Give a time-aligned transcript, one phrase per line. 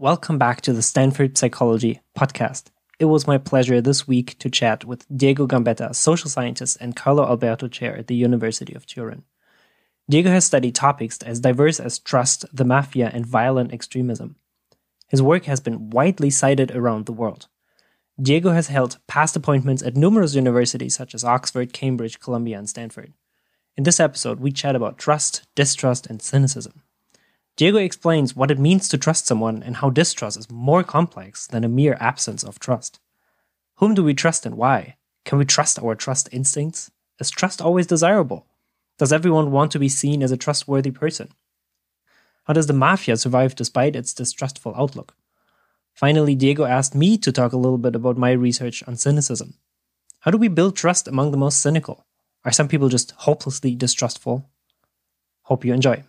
[0.00, 2.70] Welcome back to the Stanford Psychology Podcast.
[2.98, 7.22] It was my pleasure this week to chat with Diego Gambetta, social scientist and Carlo
[7.26, 9.24] Alberto Chair at the University of Turin.
[10.08, 14.36] Diego has studied topics as diverse as trust, the mafia, and violent extremism.
[15.08, 17.48] His work has been widely cited around the world.
[18.18, 23.12] Diego has held past appointments at numerous universities such as Oxford, Cambridge, Columbia, and Stanford.
[23.76, 26.84] In this episode, we chat about trust, distrust, and cynicism.
[27.56, 31.64] Diego explains what it means to trust someone and how distrust is more complex than
[31.64, 33.00] a mere absence of trust.
[33.76, 34.96] Whom do we trust and why?
[35.24, 36.90] Can we trust our trust instincts?
[37.18, 38.46] Is trust always desirable?
[38.98, 41.28] Does everyone want to be seen as a trustworthy person?
[42.44, 45.14] How does the mafia survive despite its distrustful outlook?
[45.94, 49.54] Finally, Diego asked me to talk a little bit about my research on cynicism.
[50.20, 52.06] How do we build trust among the most cynical?
[52.44, 54.50] Are some people just hopelessly distrustful?
[55.42, 56.04] Hope you enjoy.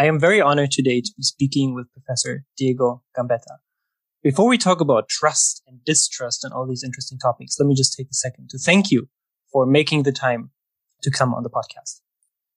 [0.00, 3.58] I am very honored today to be speaking with Professor Diego Gambetta.
[4.22, 7.94] Before we talk about trust and distrust and all these interesting topics, let me just
[7.98, 9.10] take a second to thank you
[9.52, 10.52] for making the time
[11.02, 12.00] to come on the podcast.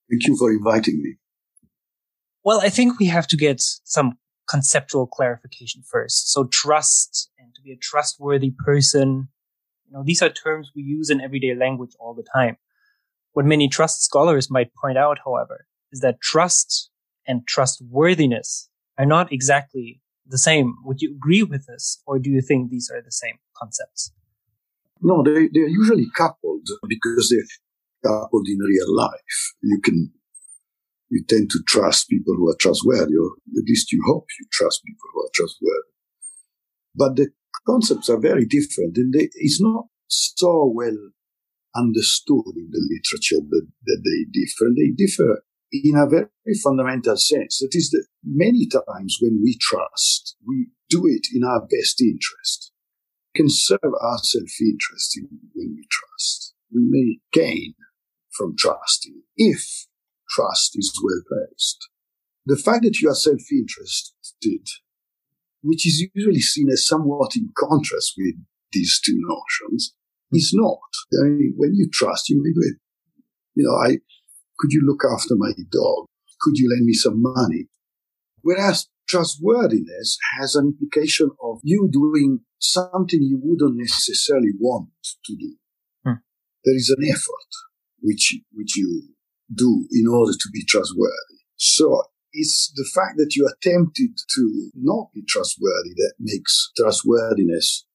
[0.09, 1.17] Thank you for inviting me.
[2.45, 6.31] Well, I think we have to get some conceptual clarification first.
[6.31, 9.27] So trust and to be a trustworthy person,
[9.85, 12.55] you know, these are terms we use in everyday language all the time.
[13.33, 16.89] What many trust scholars might point out, however, is that trust
[17.27, 20.75] and trustworthiness are not exactly the same.
[20.83, 24.11] Would you agree with this, or do you think these are the same concepts?
[25.01, 29.53] No, they, they're usually coupled because they're coupled in real life.
[29.61, 30.11] You can,
[31.09, 34.81] you tend to trust people who are trustworthy, or at least you hope you trust
[34.85, 35.91] people who are trustworthy.
[36.95, 37.29] But the
[37.65, 40.97] concepts are very different, and they, it's not so well
[41.75, 44.69] understood in the literature that, that they differ.
[44.75, 46.29] They differ in a very
[46.63, 47.57] fundamental sense.
[47.59, 52.71] That is that many times when we trust, we do it in our best interest.
[53.33, 56.53] We can serve our self-interest In when we trust.
[56.71, 57.73] We may gain
[58.31, 59.87] from trusting if
[60.29, 61.89] trust is well placed.
[62.45, 64.67] The fact that you are self-interested,
[65.63, 68.35] which is usually seen as somewhat in contrast with
[68.71, 69.95] these two notions,
[70.31, 70.79] is not.
[71.23, 72.77] I mean, when you trust, you may do it.
[73.55, 73.97] You know, I,
[74.59, 76.05] could you look after my dog?
[76.41, 77.67] Could you lend me some money?
[78.41, 84.89] Whereas trustworthiness has an implication of you doing something you wouldn't necessarily want
[85.25, 85.55] to do.
[86.05, 86.21] Hmm.
[86.65, 87.51] There is an effort
[88.01, 89.09] which, which you
[89.53, 91.43] do in order to be trustworthy.
[91.55, 92.03] So
[92.33, 97.85] it's the fact that you are tempted to not be trustworthy that makes trustworthiness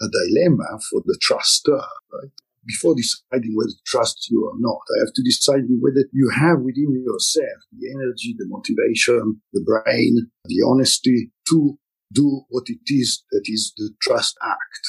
[0.00, 2.30] a dilemma for the truster, right?
[2.68, 6.60] Before deciding whether to trust you or not, I have to decide whether you have
[6.60, 11.78] within yourself the energy, the motivation, the brain, the honesty to
[12.12, 14.84] do what it is that is the trust act.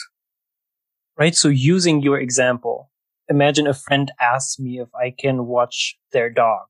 [1.17, 1.35] Right.
[1.35, 2.91] So using your example,
[3.29, 6.67] imagine a friend asks me if I can watch their dog,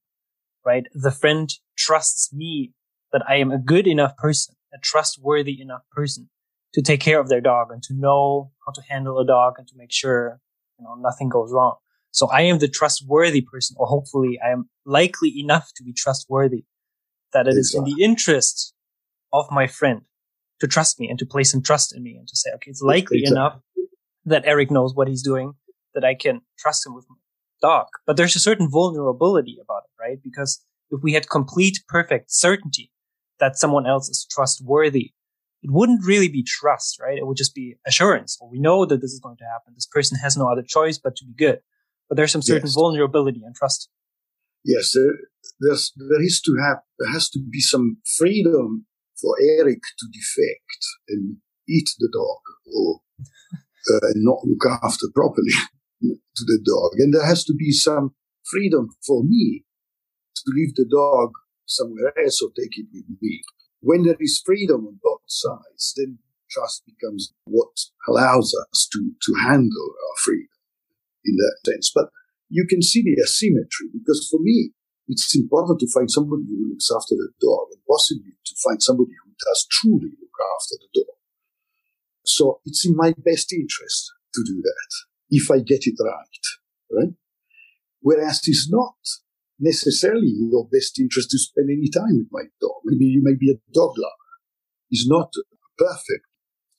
[0.66, 0.86] right?
[0.94, 2.74] The friend trusts me
[3.12, 6.30] that I am a good enough person, a trustworthy enough person
[6.74, 9.68] to take care of their dog and to know how to handle a dog and
[9.68, 10.40] to make sure
[10.80, 11.76] you know, nothing goes wrong.
[12.12, 16.66] So I am the trustworthy person, or hopefully I am likely enough to be trustworthy
[17.34, 17.60] that it exactly.
[17.60, 18.74] is in the interest
[19.32, 20.02] of my friend
[20.60, 22.82] to trust me and to place some trust in me and to say, okay, it's
[22.82, 23.38] likely exactly.
[23.38, 23.60] enough
[24.26, 25.54] that Eric knows what he's doing,
[25.94, 27.16] that I can trust him with my
[27.62, 27.88] dog.
[28.06, 30.18] But there's a certain vulnerability about it, right?
[30.22, 32.92] Because if we had complete perfect certainty
[33.40, 35.14] that someone else is trustworthy,
[35.62, 37.18] it wouldn't really be trust, right?
[37.18, 38.38] It would just be assurance.
[38.40, 39.74] Well, we know that this is going to happen.
[39.76, 41.60] This person has no other choice but to be good.
[42.08, 42.76] But there's some certain yes.
[42.76, 43.90] vulnerability and trust.
[44.64, 45.14] Yes, there,
[45.60, 48.86] there's, there is to have, there has to be some freedom
[49.22, 51.38] for Eric to defect and
[51.68, 52.40] eat the dog
[52.74, 53.02] or
[53.94, 55.52] uh, not look after properly
[56.02, 57.00] to the dog.
[57.00, 58.16] And there has to be some
[58.50, 59.66] freedom for me
[60.36, 61.32] to leave the dog
[61.66, 63.42] somewhere else or take it with me.
[63.82, 67.70] When there is freedom on both sides, then trust becomes what
[68.08, 70.50] allows us to, to handle our freedom
[71.26, 71.92] in that sense.
[71.94, 72.10] But
[72.50, 74.72] you can see the asymmetry because for me,
[75.08, 79.12] it's important to find somebody who looks after the dog and possibly to find somebody
[79.24, 81.16] who does truly look after the dog.
[82.26, 84.90] So it's in my best interest to do that
[85.32, 86.46] if I get it right.
[86.92, 87.14] right?
[88.02, 88.96] Whereas it's not
[89.60, 92.82] necessarily in your best interest to spend any time with my dog.
[92.86, 94.29] Maybe you may be a dog lover.
[94.92, 95.44] It's not a
[95.78, 96.26] perfect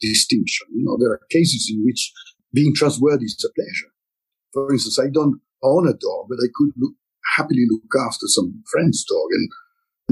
[0.00, 0.68] distinction.
[0.74, 2.12] You know, there are cases in which
[2.52, 3.92] being trustworthy is a pleasure.
[4.52, 6.94] For instance, I don't own a dog, but I could look,
[7.36, 9.48] happily look after some friend's dog and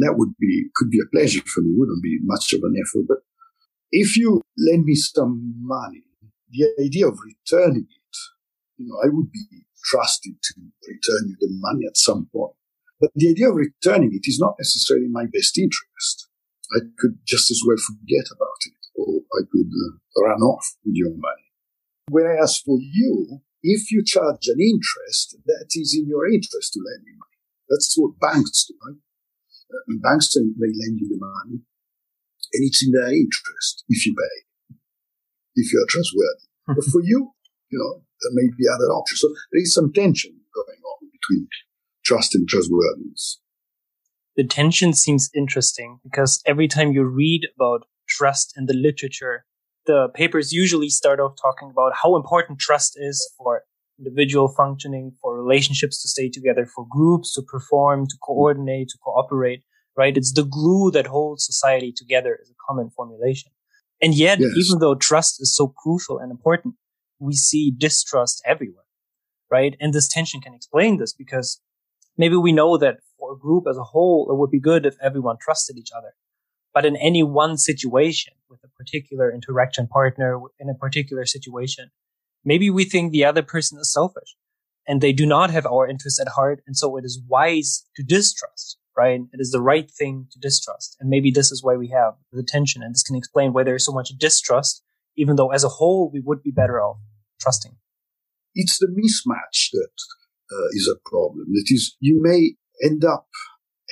[0.05, 1.71] that would be, could be a pleasure for me.
[1.71, 3.07] It wouldn't be much of an effort.
[3.09, 3.19] But
[3.91, 6.05] if you lend me some money,
[6.51, 8.17] the idea of returning it,
[8.77, 10.55] you know, I would be trusted to
[10.87, 12.55] return you the money at some point.
[13.01, 16.28] But the idea of returning it is not necessarily my best interest.
[16.73, 20.95] I could just as well forget about it, or I could uh, run off with
[20.95, 21.49] your money.
[22.11, 27.05] Whereas for you, if you charge an interest, that is in your interest to lend
[27.05, 27.41] me money.
[27.69, 29.01] That's what banks do, right?
[29.69, 31.61] Uh, banks may lend you the money,
[32.53, 34.77] and it's in their interest if you pay,
[35.57, 36.49] if you are trustworthy.
[36.67, 37.33] but for you,
[37.71, 39.21] you know, there may be other options.
[39.21, 41.49] So there is some tension going on between
[42.05, 43.41] trust and trustworthiness.
[44.39, 49.45] The tension seems interesting because every time you read about trust in the literature,
[49.85, 53.65] the papers usually start off talking about how important trust is for
[53.99, 59.65] individual functioning, for relationships to stay together, for groups to perform, to coordinate, to cooperate,
[59.97, 60.17] right?
[60.17, 63.51] It's the glue that holds society together is a common formulation.
[64.01, 64.53] And yet, yes.
[64.57, 66.77] even though trust is so crucial and important,
[67.19, 68.85] we see distrust everywhere,
[69.51, 69.77] right?
[69.81, 71.61] And this tension can explain this because
[72.19, 74.97] maybe we know that for a group as a whole, it would be good if
[75.03, 76.15] everyone trusted each other.
[76.75, 81.91] But in any one situation with a particular interaction partner in a particular situation,
[82.45, 84.37] maybe we think the other person is selfish
[84.87, 86.63] and they do not have our interests at heart.
[86.67, 89.21] And so it is wise to distrust, right?
[89.33, 90.97] It is the right thing to distrust.
[91.01, 93.77] And maybe this is why we have the tension and this can explain why there
[93.77, 94.83] is so much distrust,
[95.17, 96.99] even though as a whole, we would be better off
[97.41, 97.77] trusting.
[98.55, 99.91] It's the mismatch that
[100.51, 101.47] uh, is a problem.
[101.53, 103.27] That is, you may end up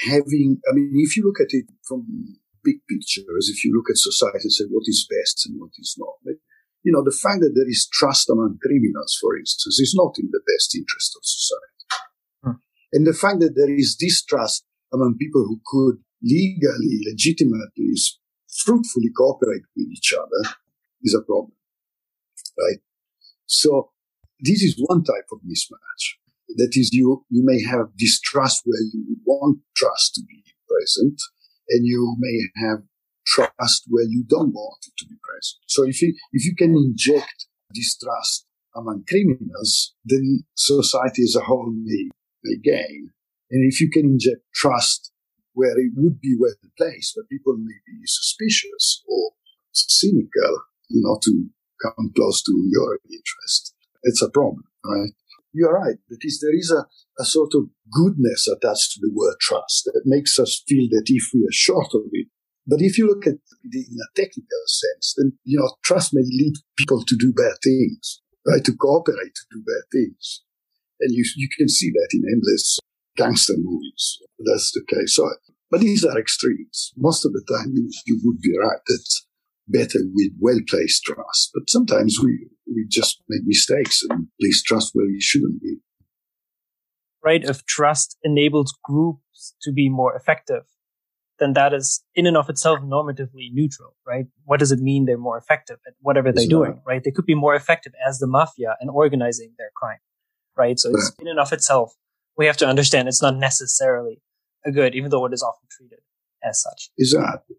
[0.05, 2.06] having, I mean, if you look at it from
[2.67, 5.70] big picture, as if you look at society and say what is best and what
[5.79, 6.19] is not.
[6.82, 10.29] You know, the fact that there is trust among criminals, for instance, is not in
[10.31, 11.82] the best interest of society.
[12.43, 12.59] Hmm.
[12.93, 17.94] And the fact that there is distrust among people who could legally, legitimately,
[18.64, 20.56] fruitfully cooperate with each other
[21.02, 21.55] is a problem,
[22.59, 22.82] right?
[23.47, 23.91] So
[24.41, 26.19] this is one type of mismatch.
[26.57, 31.21] That is, you, you may have distrust where you want trust to be present,
[31.69, 32.83] and you may have
[33.27, 35.59] trust where you don't want it to be present.
[35.67, 41.73] So if you, if you can inject distrust among criminals, then society as a whole
[41.73, 42.09] may,
[42.45, 43.11] may gain.
[43.51, 45.13] And if you can inject trust
[45.53, 49.33] where it would be well placed, but people may be suspicious or
[49.73, 51.49] cynical, you know, to
[51.83, 55.11] come close to your interest, it's a problem, right?
[55.53, 55.97] You're right.
[56.09, 56.87] That is, there is a,
[57.21, 61.31] a sort of goodness attached to the word trust that makes us feel that if
[61.33, 62.29] we are short of it,
[62.67, 66.23] but if you look at it in a technical sense, then, you know, trust may
[66.23, 68.65] lead people to do bad things, right?
[68.65, 70.43] To cooperate to do bad things.
[71.01, 72.79] And you, you can see that in endless
[73.17, 74.19] gangster movies.
[74.39, 75.15] That's the case.
[75.15, 75.31] So,
[75.71, 76.93] but these are extremes.
[76.97, 78.81] Most of the time, you, you would be right.
[78.87, 79.27] It's
[79.69, 81.51] better with well-placed trust.
[81.55, 85.79] But sometimes we, we just make mistakes and place trust where we shouldn't be.
[87.25, 87.43] Right.
[87.43, 90.62] If trust enables groups to be more effective,
[91.38, 94.26] then that is in and of itself normatively neutral, right?
[94.45, 97.02] What does it mean they're more effective at whatever they're doing, right?
[97.05, 99.99] They could be more effective as the mafia and organizing their crime,
[100.57, 100.79] right?
[100.79, 101.95] So it's in and of itself,
[102.38, 104.23] we have to understand it's not necessarily
[104.64, 105.99] a good, even though it is often treated
[106.43, 106.90] as such.
[106.99, 107.57] Exactly.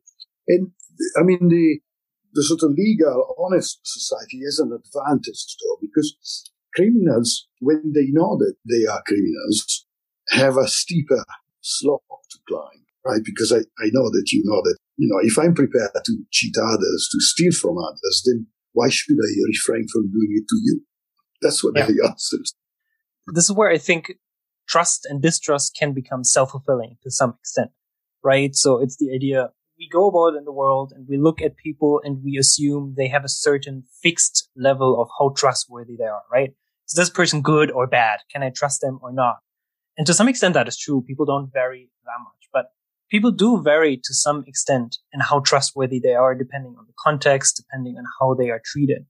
[0.48, 0.72] And
[1.20, 1.79] I mean, the,
[2.34, 8.38] the sort of legal, honest society has an advantage though, because criminals, when they know
[8.38, 9.86] that they are criminals,
[10.29, 11.24] have a steeper
[11.62, 13.22] slope to climb, right?
[13.24, 16.55] Because I, I know that you know that, you know, if I'm prepared to cheat
[16.57, 20.81] others, to steal from others, then why should I refrain from doing it to you?
[21.41, 21.86] That's what yeah.
[21.86, 22.38] I answer.
[23.34, 24.13] This is where I think
[24.67, 27.72] trust and distrust can become self-fulfilling to some extent,
[28.24, 28.53] right?
[28.55, 32.01] So it's the idea we go about in the world and we look at people
[32.03, 36.51] and we assume they have a certain fixed level of how trustworthy they are, right?
[36.88, 38.19] Is this person good or bad?
[38.31, 39.38] Can I trust them or not?
[39.98, 41.03] And to some extent, that is true.
[41.05, 42.72] People don't vary that much, but
[43.10, 47.57] people do vary to some extent in how trustworthy they are, depending on the context,
[47.57, 49.05] depending on how they are treated.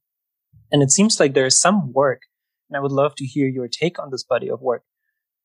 [0.71, 2.21] And it seems like there is some work,
[2.69, 4.83] and I would love to hear your take on this body of work,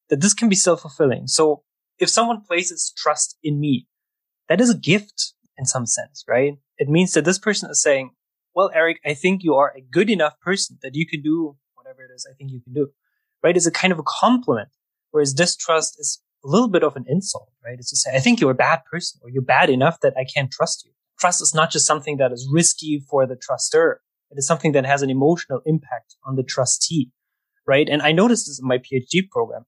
[0.08, 1.26] that this can be self-fulfilling.
[1.28, 1.62] So
[1.98, 3.86] if someone places trust in me,
[4.52, 6.58] that is a gift in some sense, right?
[6.76, 8.10] It means that this person is saying,
[8.54, 12.02] well, Eric, I think you are a good enough person that you can do whatever
[12.02, 12.90] it is I think you can do
[13.42, 14.68] right, is a kind of a compliment,
[15.10, 17.78] whereas distrust is a little bit of an insult, right?
[17.78, 20.24] It's to say, I think you're a bad person or you're bad enough that I
[20.24, 20.92] can't trust you.
[21.18, 23.96] Trust is not just something that is risky for the truster.
[24.30, 27.10] It is something that has an emotional impact on the trustee,
[27.66, 27.88] right?
[27.88, 29.64] And I noticed this in my PhD program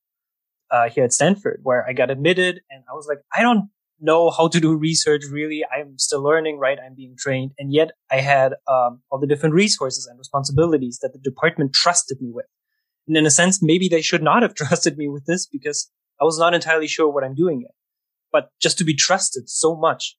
[0.70, 3.70] uh, here at Stanford, where I got admitted, and I was like, I don't
[4.00, 5.64] know how to do research really.
[5.64, 6.78] I'm still learning, right?
[6.84, 11.12] I'm being trained, and yet I had um, all the different resources and responsibilities that
[11.12, 12.46] the department trusted me with.
[13.06, 16.24] And in a sense, maybe they should not have trusted me with this because I
[16.24, 17.74] was not entirely sure what I'm doing yet.
[18.32, 20.16] But just to be trusted so much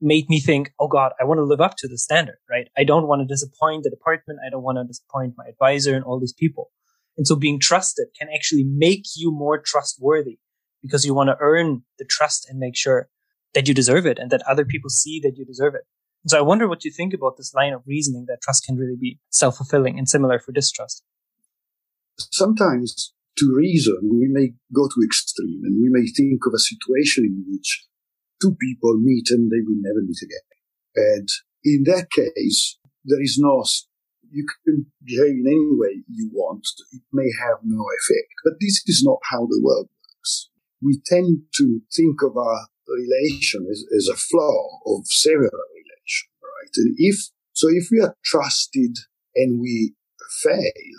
[0.00, 2.68] made me think, oh God, I want to live up to the standard, right?
[2.76, 4.40] I don't want to disappoint the department.
[4.46, 6.70] I don't want to disappoint my advisor and all these people.
[7.16, 10.38] And so being trusted can actually make you more trustworthy
[10.82, 13.08] because you want to earn the trust and make sure
[13.54, 15.82] that you deserve it and that other people see that you deserve it.
[16.26, 18.96] So I wonder what you think about this line of reasoning that trust can really
[19.00, 21.04] be self-fulfilling and similar for distrust.
[22.18, 27.24] Sometimes to reason, we may go to extreme and we may think of a situation
[27.24, 27.86] in which
[28.42, 30.46] two people meet and they will never meet again.
[30.96, 31.28] And
[31.64, 33.62] in that case, there is no,
[34.30, 36.66] you can behave in any way you want.
[36.92, 39.88] It may have no effect, but this is not how the world.
[40.82, 46.70] We tend to think of our relation as, as a flow of several relations, right?
[46.76, 47.16] And if,
[47.52, 48.96] so if we are trusted
[49.34, 49.94] and we
[50.42, 50.96] fail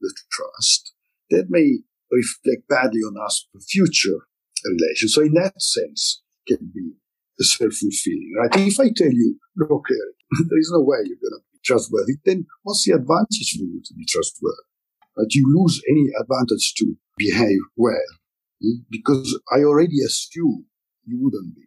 [0.00, 0.92] the trust,
[1.30, 1.80] that may
[2.10, 4.26] reflect badly on us for future
[4.64, 5.14] relations.
[5.14, 6.92] So in that sense, can be
[7.38, 8.66] a self-fulfilling, right?
[8.66, 12.14] If I tell you, look, uh, there is no way you're going to be trustworthy,
[12.24, 14.66] then what's the advantage for you to be trustworthy?
[15.16, 15.26] Right?
[15.30, 18.10] You lose any advantage to behave well?
[18.90, 20.66] Because I already assume
[21.04, 21.66] you wouldn't be,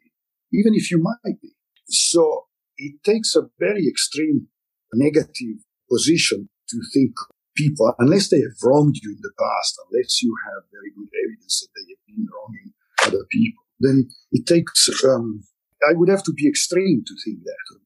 [0.54, 1.52] even if you might be.
[1.88, 4.48] So it takes a very extreme
[4.94, 7.14] negative position to think
[7.56, 11.62] people, unless they have wronged you in the past, unless you have very good evidence
[11.62, 15.44] that they have been wronging other people, then it takes, um,
[15.88, 17.78] I would have to be extreme to think that,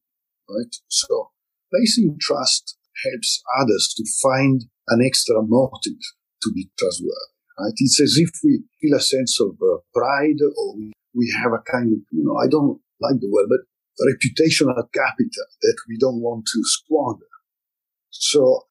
[0.49, 0.75] right?
[0.87, 1.31] So
[1.71, 5.99] placing trust helps others to find an extra motive
[6.43, 7.73] to be trustworthy, right?
[7.77, 10.91] It's as if we feel a sense of uh, pride or we,
[11.41, 13.63] have a kind of, you know, I don't like the word, but
[14.03, 17.25] reputational capital that we don't want to squander.
[18.09, 18.63] So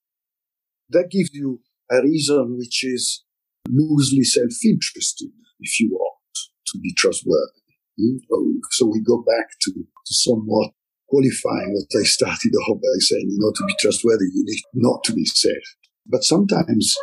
[0.91, 1.61] that gives you
[1.91, 3.25] a reason which is
[3.69, 7.65] loosely self-interested, if you want, to be trustworthy.
[7.99, 8.59] Mm-hmm.
[8.73, 10.73] So we go back to, to somewhat
[11.09, 15.05] qualifying what I started off by saying, you know, to be trustworthy, you need not
[15.05, 15.77] to be safe.
[16.07, 16.95] But sometimes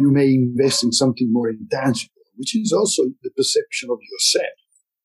[0.00, 4.52] you may invest in something more intangible, which is also the perception of yourself.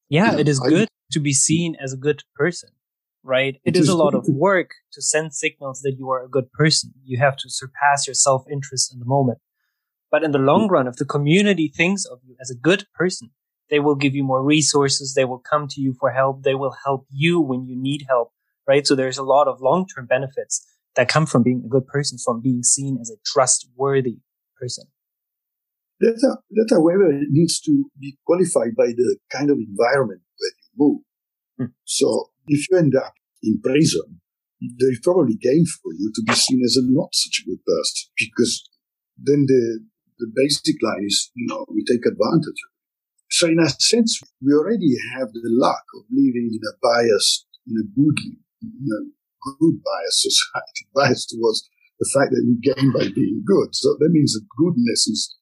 [0.10, 2.70] Yeah, you know, it is good to be seen as a good person
[3.28, 3.56] right?
[3.66, 6.30] it, it is, is, a lot of work to send signals that you are a
[6.30, 6.94] good person.
[7.04, 9.40] You have to surpass your self interest in the moment.
[10.10, 13.32] But in the long run, if the community thinks of you as a good person,
[13.70, 15.14] they will give you more resources.
[15.14, 16.44] They will come to you for help.
[16.44, 18.32] They will help you when you need help,
[18.66, 18.88] right?
[18.88, 20.66] So there's a lot of long term benefits
[20.96, 24.20] that come from being a good person, from being seen as a trustworthy
[24.60, 24.86] person.
[26.00, 26.22] That,
[26.52, 31.02] that however, needs to be qualified by the kind of environment where you move.
[31.58, 31.74] Hmm.
[31.86, 34.22] So if you end up in prison,
[34.62, 38.10] there's probably gain for you to be seen as a not such a good person
[38.18, 38.70] because
[39.18, 39.86] then the,
[40.20, 42.78] the basic line is, you know, we take advantage of it.
[43.30, 47.76] So in a sense, we already have the luck of living in a biased, in
[47.76, 48.18] a good,
[48.62, 49.02] in a
[49.60, 53.74] good biased society, biased towards the fact that we gain by being good.
[53.74, 55.36] So that means that goodness is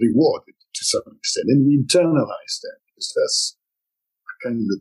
[0.00, 3.56] rewarded to some extent, and we internalize that because that's
[4.44, 4.80] kind of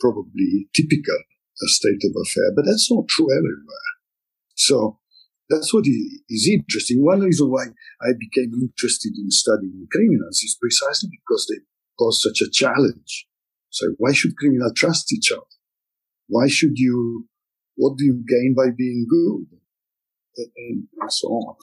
[0.00, 3.92] probably typical uh, state of affair, but that's not true everywhere.
[4.56, 4.98] So
[5.48, 7.04] that's what is interesting.
[7.04, 7.66] One reason why
[8.02, 11.60] I became interested in studying criminals is precisely because they
[11.98, 13.26] pose such a challenge.
[13.70, 15.42] So why should criminals trust each other?
[16.28, 17.28] Why should you,
[17.76, 19.58] what do you gain by being good?
[20.36, 21.56] And, so on.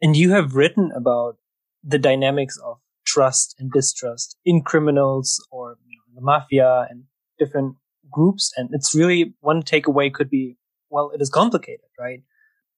[0.00, 1.36] And you have written about
[1.82, 7.04] the dynamics of trust and distrust in criminals or you know, the mafia and
[7.38, 7.76] different
[8.10, 8.52] groups.
[8.56, 10.56] And it's really one takeaway could be,
[10.90, 12.22] well, it is complicated, right?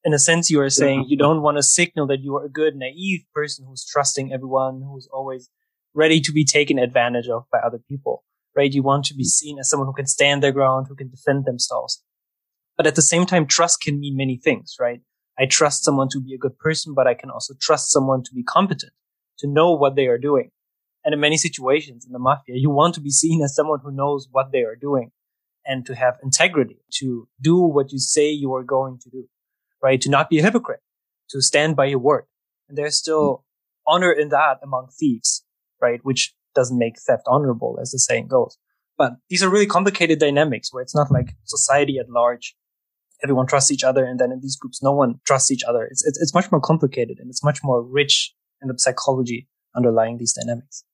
[0.05, 2.49] In a sense, you are saying you don't want to signal that you are a
[2.49, 5.51] good, naive person who's trusting everyone, who's always
[5.95, 8.23] ready to be taken advantage of by other people,
[8.55, 8.73] right?
[8.73, 9.39] You want to be mm.
[9.39, 12.05] seen as someone who can stand their ground, who can defend themselves.
[12.77, 15.01] But at the same time, trust can mean many things, right?
[15.39, 18.35] I trust someone to be a good person, but I can also trust someone to
[18.35, 18.93] be competent,
[19.39, 20.51] to know what they are doing.
[21.05, 23.93] And in many situations in the mafia, you want to be seen as someone who
[23.93, 25.13] knows what they are doing
[25.65, 29.29] and to have integrity, to do what you say you are going to do,
[29.83, 30.01] right?
[30.01, 30.81] To not be a hypocrite,
[31.31, 32.25] to stand by your word.
[32.69, 33.45] And there's still
[33.87, 35.45] honor in that among thieves,
[35.81, 36.01] right?
[36.03, 38.59] Which doesn't make theft honorable, as the saying goes.
[38.97, 42.57] But these are really complicated dynamics where it's not like society at large.
[43.23, 44.05] Everyone trusts each other.
[44.05, 45.85] And then in these groups, no one trusts each other.
[45.85, 50.19] It's, it's, it's much more complicated and it's much more rich in the psychology underlying
[50.19, 50.85] these dynamics.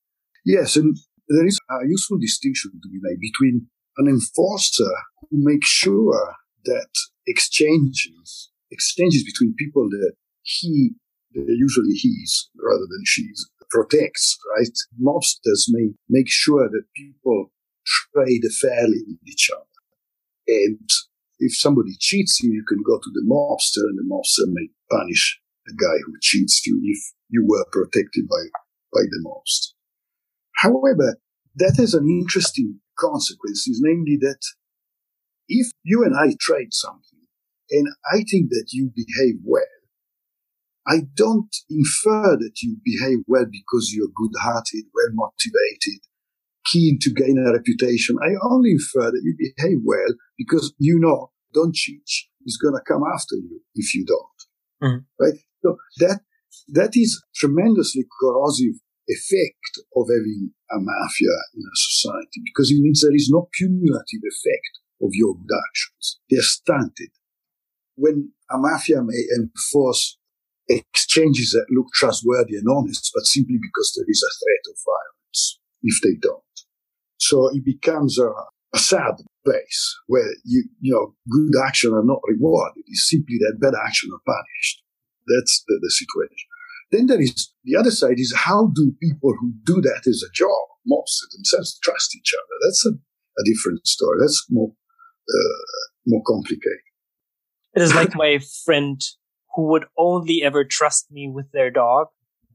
[0.45, 0.77] Yes.
[0.77, 0.97] And
[1.29, 4.91] there is a useful distinction to be made between an enforcer
[5.31, 6.91] who makes sure that
[7.27, 10.13] exchanges, exchanges between people that
[10.43, 10.93] he,
[11.33, 14.77] usually he's rather than she's, protects, right?
[15.01, 17.51] Mobsters may make sure that people
[17.87, 19.65] trade fairly with each other.
[20.47, 20.89] And
[21.43, 25.41] if somebody cheats you, you can go to the mobster and the mobster may punish
[25.67, 28.43] the guy who cheats you if you were protected by,
[28.93, 29.75] by the mobster.
[30.57, 31.19] However,
[31.57, 34.41] that has an interesting consequence, is namely that
[35.49, 37.27] if you and I trade something
[37.71, 39.65] and I think that you behave well,
[40.87, 46.01] I don't infer that you behave well because you're good hearted, well motivated,
[46.71, 48.17] keen to gain a reputation.
[48.23, 53.03] I only infer that you behave well because you know Doncic is going to come
[53.15, 54.41] after you if you don't.
[54.83, 55.25] Mm-hmm.
[55.25, 55.39] Right?
[55.63, 56.21] So that,
[56.69, 63.01] that is tremendously corrosive effect of having a mafia in a society because it means
[63.01, 66.21] there is no cumulative effect of your good actions.
[66.31, 67.11] They're stunted.
[67.97, 70.19] When a mafia may enforce
[70.69, 75.59] exchanges that look trustworthy and honest, but simply because there is a threat of violence
[75.83, 76.43] if they don't.
[77.23, 78.31] So it becomes a,
[78.75, 79.15] a sad
[79.45, 82.83] place where you, you know, good action are not rewarded.
[82.89, 84.83] It's simply that bad action are punished.
[85.29, 86.49] That's the, the situation.
[86.91, 90.33] Then there is the other side is how do people who do that as a
[90.35, 92.67] job, most of themselves, trust each other?
[92.67, 94.19] That's a, a different story.
[94.21, 95.63] That's more uh,
[96.07, 96.83] more complicated.
[97.75, 99.01] It is like my friend
[99.55, 102.09] who would only ever trust me with their dog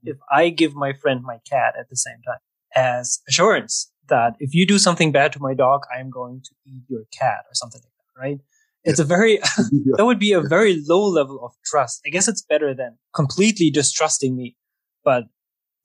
[0.04, 2.40] if I give my friend my cat at the same time
[2.76, 6.52] as assurance that if you do something bad to my dog, I am going to
[6.66, 8.40] eat your cat or something like that, right?
[8.84, 9.38] It's a very,
[9.98, 12.02] that would be a very low level of trust.
[12.06, 14.56] I guess it's better than completely distrusting me.
[15.04, 15.26] But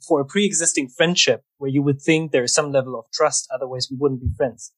[0.06, 3.88] for a pre-existing friendship where you would think there is some level of trust, otherwise
[3.90, 4.72] we wouldn't be friends.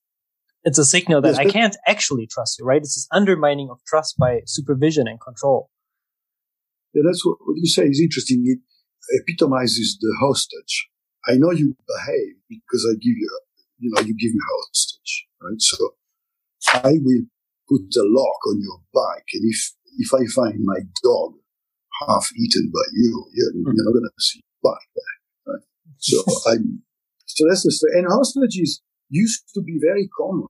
[0.64, 2.80] It's a signal that yes, I can't actually trust you, right?
[2.80, 5.70] It's this undermining of trust by supervision and control.
[6.94, 8.44] Yeah, that's what, what you say is interesting.
[8.46, 8.60] It
[9.20, 10.88] epitomizes the hostage.
[11.26, 13.40] I know you behave because I give you,
[13.78, 15.60] you know, you give me hostage, right?
[15.60, 15.94] So
[16.72, 17.24] I will
[17.68, 19.28] put the lock on your bike.
[19.32, 21.34] And if, if I find my dog
[22.06, 23.72] half eaten by you, you're, mm.
[23.74, 25.64] you're not going to see bike back, right?
[25.98, 26.82] So I'm,
[27.26, 27.98] so that's the story.
[27.98, 30.48] And hostages used to be very common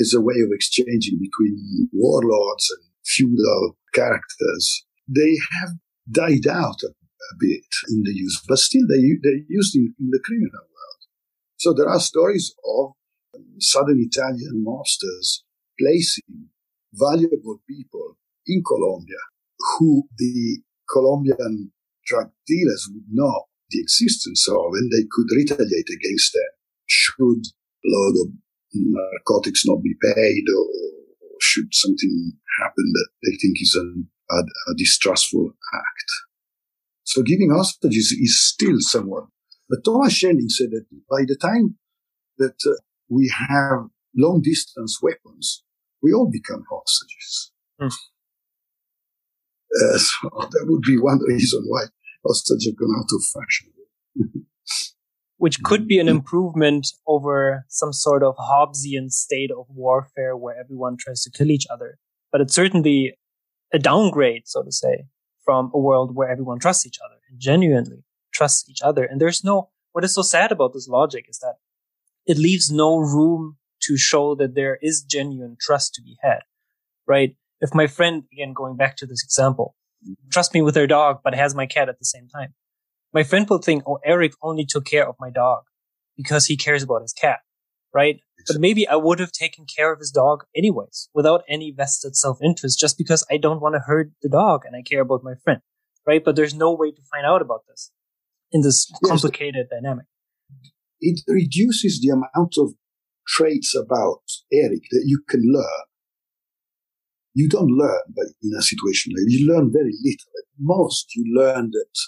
[0.00, 4.84] as a way of exchanging between warlords and feudal characters.
[5.08, 5.70] They have
[6.10, 6.88] died out a,
[7.32, 11.02] a bit in the use, but still they, they're used in, in the criminal world.
[11.56, 12.92] So there are stories of
[13.34, 15.42] um, southern Italian mobsters
[15.78, 16.48] placing
[16.94, 19.22] valuable people in Colombia
[19.78, 21.72] who the Colombian
[22.06, 26.50] drug dealers would know the existence of and they could retaliate against them
[26.86, 28.28] should a load of
[28.72, 30.66] narcotics not be paid or,
[31.40, 36.10] should something happen that they think is an, a, a distrustful act.
[37.08, 39.28] So giving hostages is still someone.
[39.70, 41.78] But Thomas Schelling said that by the time
[42.36, 42.72] that uh,
[43.08, 45.64] we have long distance weapons,
[46.02, 47.50] we all become hostages.
[47.80, 47.86] Mm.
[47.86, 47.90] Uh,
[49.98, 51.84] so that would be one reason why
[52.26, 53.72] hostages have gone out of fashion.
[55.38, 60.98] Which could be an improvement over some sort of Hobbesian state of warfare where everyone
[60.98, 61.98] tries to kill each other.
[62.30, 63.16] But it's certainly
[63.72, 65.06] a downgrade, so to say,
[65.48, 69.02] from a world where everyone trusts each other and genuinely trusts each other.
[69.02, 71.54] And there's no, what is so sad about this logic is that
[72.26, 76.40] it leaves no room to show that there is genuine trust to be had,
[77.06, 77.34] right?
[77.62, 80.28] If my friend, again, going back to this example, mm-hmm.
[80.30, 82.52] trust me with their dog, but has my cat at the same time,
[83.14, 85.62] my friend will think, oh, Eric only took care of my dog
[86.14, 87.38] because he cares about his cat,
[87.94, 88.20] right?
[88.48, 92.78] But maybe I would have taken care of his dog anyways without any vested self-interest
[92.78, 95.60] just because I don't want to hurt the dog and I care about my friend,
[96.06, 96.24] right?
[96.24, 97.92] But there's no way to find out about this
[98.50, 100.06] in this complicated yes, dynamic.
[101.00, 102.74] It reduces the amount of
[103.26, 105.86] traits about Eric that you can learn.
[107.34, 108.00] You don't learn
[108.42, 110.32] in a situation like you learn very little.
[110.38, 111.98] At most, you learn that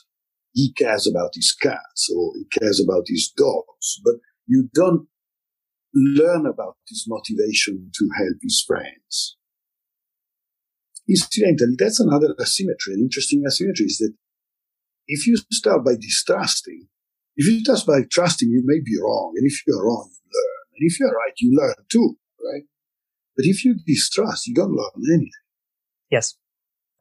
[0.52, 4.14] he cares about his cats or he cares about his dogs, but
[4.46, 5.06] you don't
[5.94, 9.36] learn about his motivation to help his friends.
[11.08, 12.94] Incidentally, that's another asymmetry.
[12.94, 14.14] An interesting asymmetry is that
[15.08, 16.86] if you start by distrusting,
[17.36, 19.32] if you start by trusting, you may be wrong.
[19.36, 20.66] And if you're wrong, you learn.
[20.74, 22.62] And if you're right, you learn too, right?
[23.36, 25.30] But if you distrust, you don't learn anything.
[26.10, 26.36] Yes.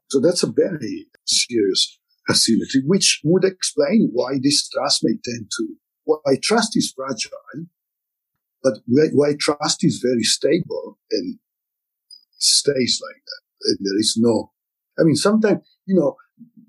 [0.09, 1.99] So that's a very serious
[2.29, 5.75] asymmetry, which would explain why distrust may tend to,
[6.05, 7.67] why trust is fragile,
[8.63, 11.39] but why trust is very stable and
[12.37, 13.41] stays like that.
[13.69, 14.51] And there is no,
[14.99, 16.15] I mean, sometimes, you know,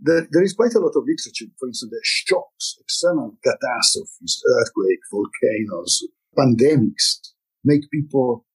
[0.02, 6.06] there, there is quite a lot of literature, for instance, shocks, external catastrophes, earthquake, volcanoes,
[6.36, 7.32] pandemics
[7.64, 8.46] make people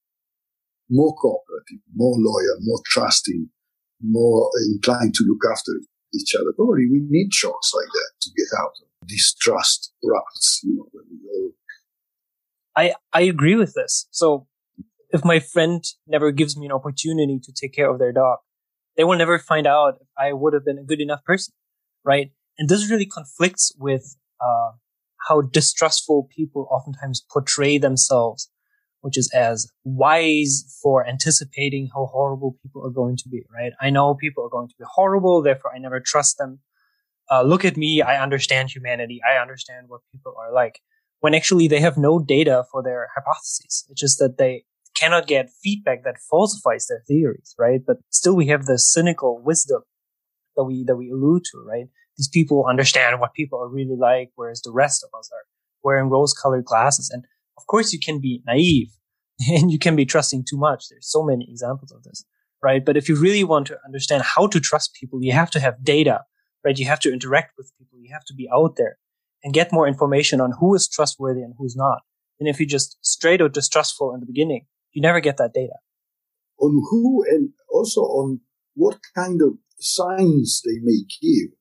[0.89, 3.49] more cooperative, more loyal, more trusting,
[4.01, 5.71] more inclined to look after
[6.13, 6.53] each other.
[6.55, 11.51] Probably we need shocks like that to get out of distrust ruts, you know, all...
[12.75, 14.07] I, I agree with this.
[14.11, 14.47] So
[15.11, 18.39] if my friend never gives me an opportunity to take care of their dog,
[18.97, 21.53] they will never find out if I would have been a good enough person,
[22.03, 22.31] right?
[22.57, 24.71] And this really conflicts with uh,
[25.27, 28.49] how distrustful people oftentimes portray themselves,
[29.01, 33.73] which is as wise for anticipating how horrible people are going to be, right?
[33.81, 36.59] I know people are going to be horrible, therefore I never trust them.
[37.29, 40.79] Uh, look at me, I understand humanity, I understand what people are like.
[41.19, 43.85] When actually they have no data for their hypotheses.
[43.89, 47.81] It's just that they cannot get feedback that falsifies their theories, right?
[47.85, 49.81] But still we have the cynical wisdom
[50.55, 51.87] that we, that we allude to, right?
[52.17, 55.45] These people understand what people are really like, whereas the rest of us are
[55.83, 57.09] wearing rose colored glasses.
[57.13, 57.25] And
[57.57, 58.89] of course you can be naive
[59.47, 60.85] and you can be trusting too much.
[60.89, 62.23] There's so many examples of this,
[62.63, 62.83] right?
[62.83, 65.83] But if you really want to understand how to trust people, you have to have
[65.83, 66.21] data,
[66.63, 66.77] right?
[66.77, 67.99] You have to interact with people.
[68.01, 68.97] You have to be out there
[69.45, 72.01] and get more information on who is trustworthy and who's not.
[72.39, 75.75] And if you're just straight or distrustful in the beginning, you never get that data.
[76.57, 78.41] On who and also on
[78.73, 81.51] what kind of signs they may give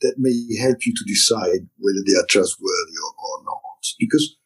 [0.00, 3.84] that may help you to decide whether they are trustworthy or, or not.
[4.00, 4.36] Because,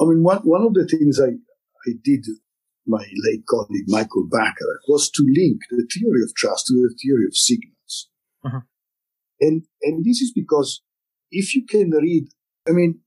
[0.00, 2.26] I mean, one, one of the things I, I did,
[2.86, 7.26] my late colleague Michael Bacharach, was to link the theory of trust to the theory
[7.26, 8.08] of signals.
[8.44, 8.60] Uh-huh.
[9.40, 10.82] And, and this is because
[11.30, 12.28] if you can read,
[12.68, 13.00] I mean,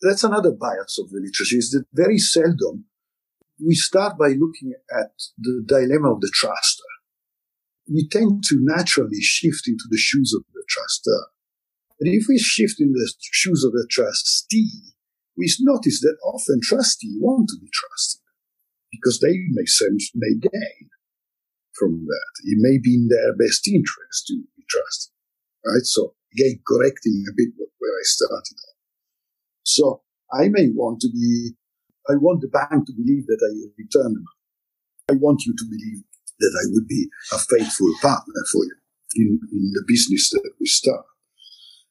[0.00, 2.84] that's another bias of the literature is that very seldom
[3.64, 6.90] we start by looking at the dilemma of the truster.
[7.88, 11.30] We tend to naturally shift into the shoes of the truster.
[11.98, 14.94] But if we shift in the shoes of the trustee,
[15.36, 18.22] we notice that often trustees want to be trusted
[18.90, 20.88] because they may sense, may gain
[21.72, 22.32] from that.
[22.44, 25.12] It may be in their best interest to be trusted,
[25.66, 25.84] right?
[25.84, 28.58] So again, correcting a bit where I started.
[29.62, 31.54] So I may want to be
[32.08, 34.44] I want the bank to believe that I return the money.
[35.08, 36.04] I want you to believe
[36.38, 38.76] that I would be a faithful partner for you
[39.16, 41.06] in, in the business that we start.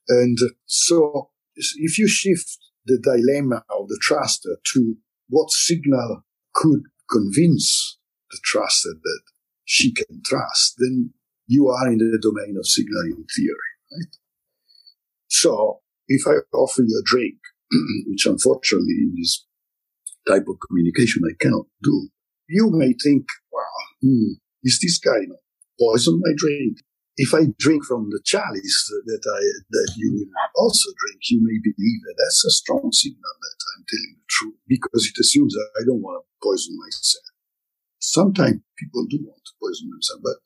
[0.10, 4.96] And uh, so if you shift the dilemma of the truster to
[5.30, 7.98] what signal could convince
[8.30, 9.22] the truster that
[9.66, 11.14] she can trust, then
[11.48, 14.16] you are in the domain of signaling theory, right?
[15.34, 17.36] So if I offer you a drink,
[18.08, 19.46] which unfortunately in this
[20.28, 22.10] type of communication I cannot do.
[22.48, 25.42] You may think, wow, hmm, is this guy you know,
[25.80, 26.78] poison my drink?
[27.18, 32.00] If I drink from the chalice that I that you also drink, you may believe
[32.06, 35.86] that that's a strong signal that I'm telling the truth because it assumes that I
[35.86, 37.30] don't want to poison myself.
[38.00, 40.38] Sometimes people do want to poison themselves, but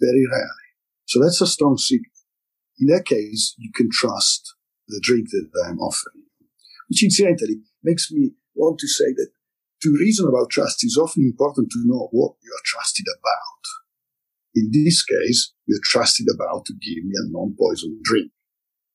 [0.00, 0.68] very rarely.
[1.06, 2.17] So that's a strong signal.
[2.80, 4.54] In that case, you can trust
[4.86, 6.24] the drink that I'm offering,
[6.88, 9.30] which incidentally makes me want to say that
[9.82, 13.62] to reason about trust is often important to know what you are trusted about.
[14.54, 18.32] In this case, you're trusted about to give me a non-poison drink.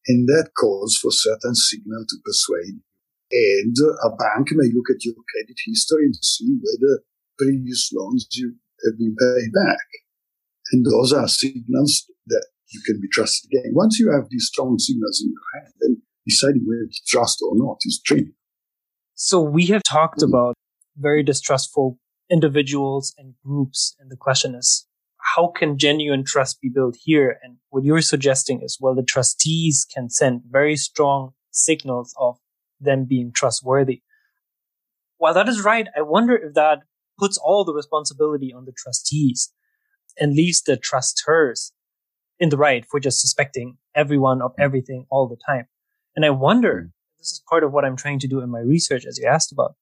[0.08, 2.84] And that calls for certain signal to persuade.
[3.32, 7.04] And a bank may look at your credit history and see whether
[7.38, 9.88] previous loans you have been paid back.
[10.72, 13.72] And those are signals that you can be trusted again.
[13.74, 17.56] Once you have these strong signals in your hand, then deciding whether to trust or
[17.56, 18.36] not is trivial.
[19.16, 20.34] So we have talked mm-hmm.
[20.34, 20.56] about
[20.98, 23.96] very distrustful individuals and groups.
[24.00, 24.88] And the question is,
[25.36, 27.40] how can genuine trust be built here?
[27.44, 32.38] And what you're suggesting is, well, the trustees can send very strong signals of
[32.80, 34.02] them being trustworthy.
[35.18, 36.80] While that is right, I wonder if that
[37.18, 39.54] puts all the responsibility on the trustees
[40.20, 41.72] and leaves the trusters
[42.44, 45.66] in the right for just suspecting everyone of everything all the time.
[46.14, 48.60] And I wonder mm this is part of what I'm trying to do in my
[48.60, 49.76] research, as you asked about.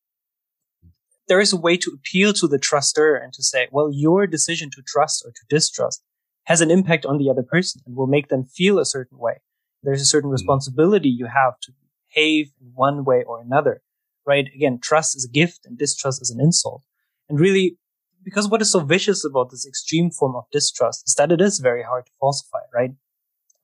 [1.27, 4.69] There is a way to appeal to the truster and to say, well, your decision
[4.75, 6.03] to trust or to distrust
[6.43, 9.41] has an impact on the other person and will make them feel a certain way.
[9.81, 10.33] There's a certain mm-hmm.
[10.33, 11.71] responsibility you have to
[12.13, 13.81] behave in one way or another,
[14.23, 14.47] right?
[14.53, 16.83] Again, trust is a gift and distrust is an insult.
[17.27, 17.79] And really,
[18.23, 21.59] because what is so vicious about this extreme form of distrust is that it is
[21.59, 22.91] very hard to falsify, right?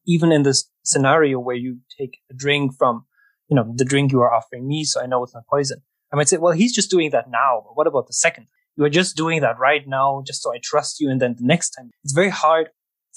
[0.05, 3.05] Even in this scenario where you take a drink from,
[3.49, 5.81] you know, the drink you are offering me, so I know it's not poison.
[6.11, 8.47] I might say, well, he's just doing that now, but what about the second?
[8.75, 11.09] You are just doing that right now, just so I trust you.
[11.09, 12.69] And then the next time, it's very hard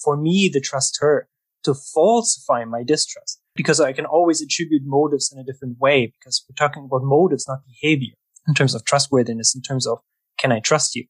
[0.02, 1.28] for me, to trust her
[1.64, 6.44] to falsify my distrust because I can always attribute motives in a different way because
[6.48, 8.14] we're talking about motives, not behavior
[8.48, 9.98] in terms of trustworthiness, in terms of
[10.38, 11.04] can I trust you?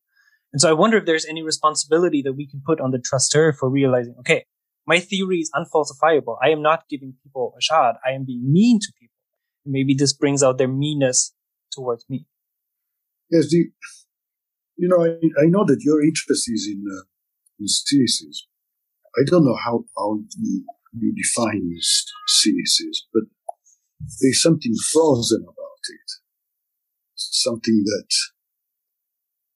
[0.53, 3.53] And so I wonder if there's any responsibility that we can put on the trustor
[3.53, 4.47] for realizing, okay,
[4.87, 6.37] my theory is unfalsifiable.
[6.43, 7.97] I am not giving people a shot.
[8.05, 9.15] I am being mean to people.
[9.65, 11.33] Maybe this brings out their meanness
[11.71, 12.27] towards me.
[13.31, 13.71] Yes, the,
[14.77, 17.03] you know, I, I know that your interest is in, uh,
[17.61, 18.49] in cynicism.
[19.17, 20.65] I don't know how, how you,
[20.99, 21.71] you define
[22.27, 23.23] cynicism, but
[24.21, 26.11] there's something frozen about it.
[27.15, 28.09] Something that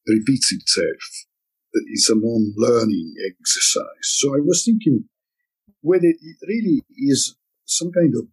[0.07, 1.27] repeats itself.
[1.73, 3.85] It's a non-learning exercise.
[4.03, 5.05] So I was thinking
[5.81, 8.29] whether it really is some kind of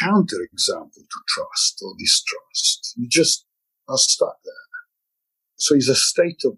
[0.00, 2.94] counterexample to trust or distrust.
[2.96, 3.46] You just
[3.88, 4.52] are stuck there.
[5.56, 6.56] So it's a state of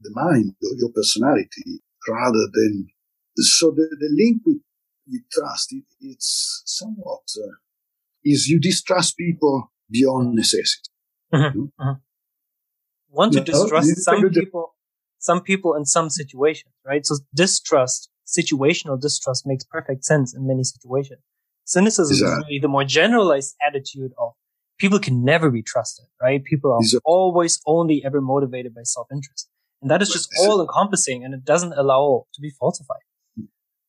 [0.00, 2.88] the mind or your personality rather than,
[3.36, 4.60] so the, the link with,
[5.10, 7.56] with trust, it, it's somewhat, uh,
[8.24, 10.90] is you distrust people beyond necessity.
[11.32, 11.58] Mm-hmm.
[11.58, 11.84] You know?
[11.84, 12.00] mm-hmm
[13.14, 14.74] want to distrust some people,
[15.18, 17.04] some people in some situations, right?
[17.06, 21.20] So distrust, situational distrust makes perfect sense in many situations.
[21.64, 22.32] Cynicism exactly.
[22.32, 24.32] is really the more generalized attitude of
[24.78, 26.44] people can never be trusted, right?
[26.44, 27.02] People are exactly.
[27.04, 29.48] always only ever motivated by self-interest.
[29.80, 33.04] And that is just all encompassing and it doesn't allow to be falsified.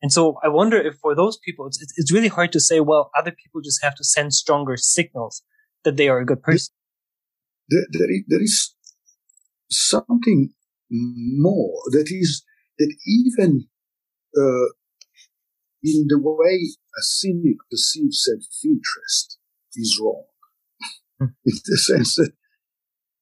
[0.01, 3.09] And so I wonder if for those people, it's, it's really hard to say, well,
[3.17, 5.41] other people just have to send stronger signals
[5.83, 6.73] that they are a good person.
[7.69, 8.74] There, there, there is
[9.69, 10.49] something
[10.89, 12.43] more that is
[12.78, 13.67] that even
[14.38, 14.67] uh,
[15.84, 16.60] in the way
[16.97, 19.38] a cynic perceives self-interest
[19.75, 20.25] is wrong.
[21.19, 21.25] Hmm.
[21.45, 22.34] in the sense that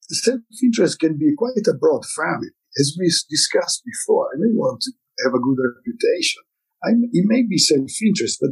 [0.09, 2.49] self-interest can be quite a broad family.
[2.79, 4.91] As we discussed before, I may want to
[5.23, 6.41] have a good reputation.
[6.83, 8.51] I'm, it may be self-interest, but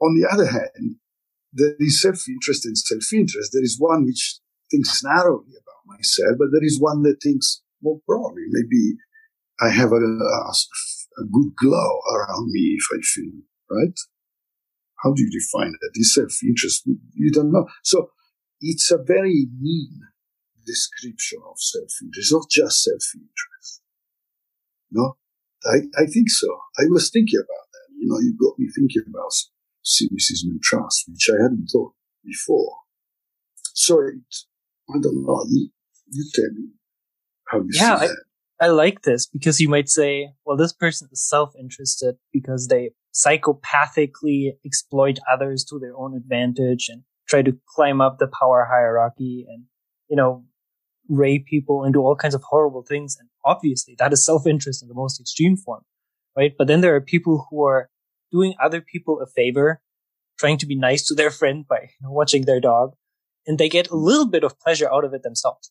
[0.00, 0.96] on the other hand,
[1.52, 3.50] there is self-interest and self-interest.
[3.52, 8.00] There is one which thinks narrowly about myself, but there is one that thinks more
[8.06, 8.44] broadly.
[8.48, 8.96] Maybe
[9.60, 10.52] I have a, a,
[11.18, 13.32] a good glow around me if I feel
[13.70, 13.98] right.
[15.02, 15.90] How do you define that?
[15.94, 16.86] Is self-interest?
[17.14, 17.66] You don't know.
[17.82, 18.10] So
[18.60, 20.00] it's a very mean
[20.64, 23.82] description of self-interest, It's not just self-interest.
[24.92, 25.16] No,
[25.64, 26.48] I, I think so.
[26.78, 27.86] I was thinking about that.
[27.98, 29.32] You know, you got me thinking about
[29.82, 32.76] cynicism and trust, which I hadn't thought before.
[33.74, 34.14] So it,
[34.90, 35.44] I don't know.
[36.12, 36.68] You, tell me
[37.48, 38.16] how you yeah, see that.
[38.60, 42.90] I, I like this because you might say, well, this person is self-interested because they
[43.14, 49.46] psychopathically exploit others to their own advantage and try to climb up the power hierarchy
[49.48, 49.64] and,
[50.08, 50.44] you know,
[51.08, 53.16] rape people and do all kinds of horrible things.
[53.18, 55.82] And obviously that is self-interest in the most extreme form,
[56.36, 56.52] right?
[56.56, 57.90] But then there are people who are
[58.30, 59.80] doing other people a favor,
[60.38, 62.94] trying to be nice to their friend by you know, watching their dog
[63.46, 65.70] and they get a little bit of pleasure out of it themselves,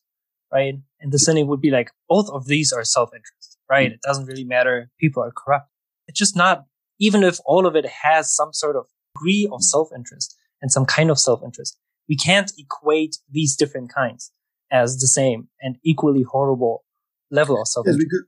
[0.52, 0.74] right?
[1.00, 3.88] And the cynic would be like, both of these are self-interest, right?
[3.88, 3.94] Mm-hmm.
[3.94, 4.90] It doesn't really matter.
[5.00, 5.68] People are corrupt.
[6.06, 6.66] It's just not,
[7.00, 11.10] even if all of it has some sort of degree of self-interest and some kind
[11.10, 14.32] of self-interest, we can't equate these different kinds
[14.70, 16.84] as the same and equally horrible
[17.30, 17.98] level of self-interest.
[17.98, 18.22] Yes,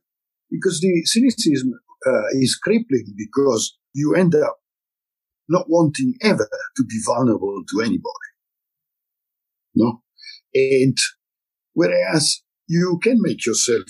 [0.50, 1.72] because, because the cynicism
[2.06, 4.56] uh, is crippling because you end up
[5.48, 8.28] not wanting ever to be vulnerable to anybody.
[9.74, 10.02] No?
[10.54, 10.96] And
[11.74, 13.84] whereas you can make yourself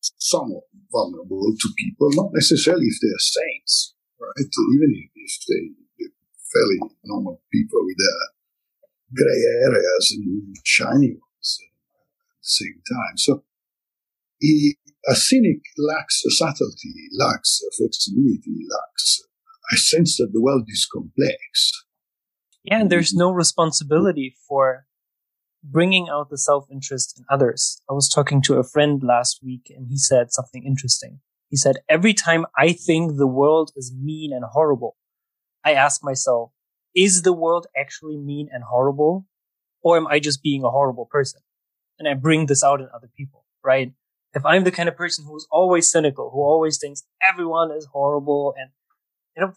[0.00, 4.46] somewhat vulnerable to people, not necessarily if they're saints, right?
[4.74, 6.10] Even if they, are
[6.52, 8.40] fairly normal people with uh,
[9.14, 11.68] gray areas and shiny ones at
[12.40, 13.16] the same time.
[13.16, 13.44] So
[14.38, 14.76] he,
[15.08, 19.20] a cynic lacks a subtlety, lacks a flexibility, lacks
[19.72, 21.84] a sense that the world is complex.
[22.64, 24.86] Yeah, and there's no responsibility for
[25.62, 27.82] bringing out the self-interest in others.
[27.88, 31.20] I was talking to a friend last week and he said something interesting.
[31.48, 34.96] He said, every time I think the world is mean and horrible,
[35.64, 36.52] I ask myself,
[36.94, 39.26] is the world actually mean and horrible?
[39.82, 41.40] Or am I just being a horrible person?
[41.98, 43.92] And I bring this out in other people, right?
[44.32, 48.54] If I'm the kind of person who's always cynical, who always thinks everyone is horrible
[48.56, 48.70] and,
[49.36, 49.52] you know,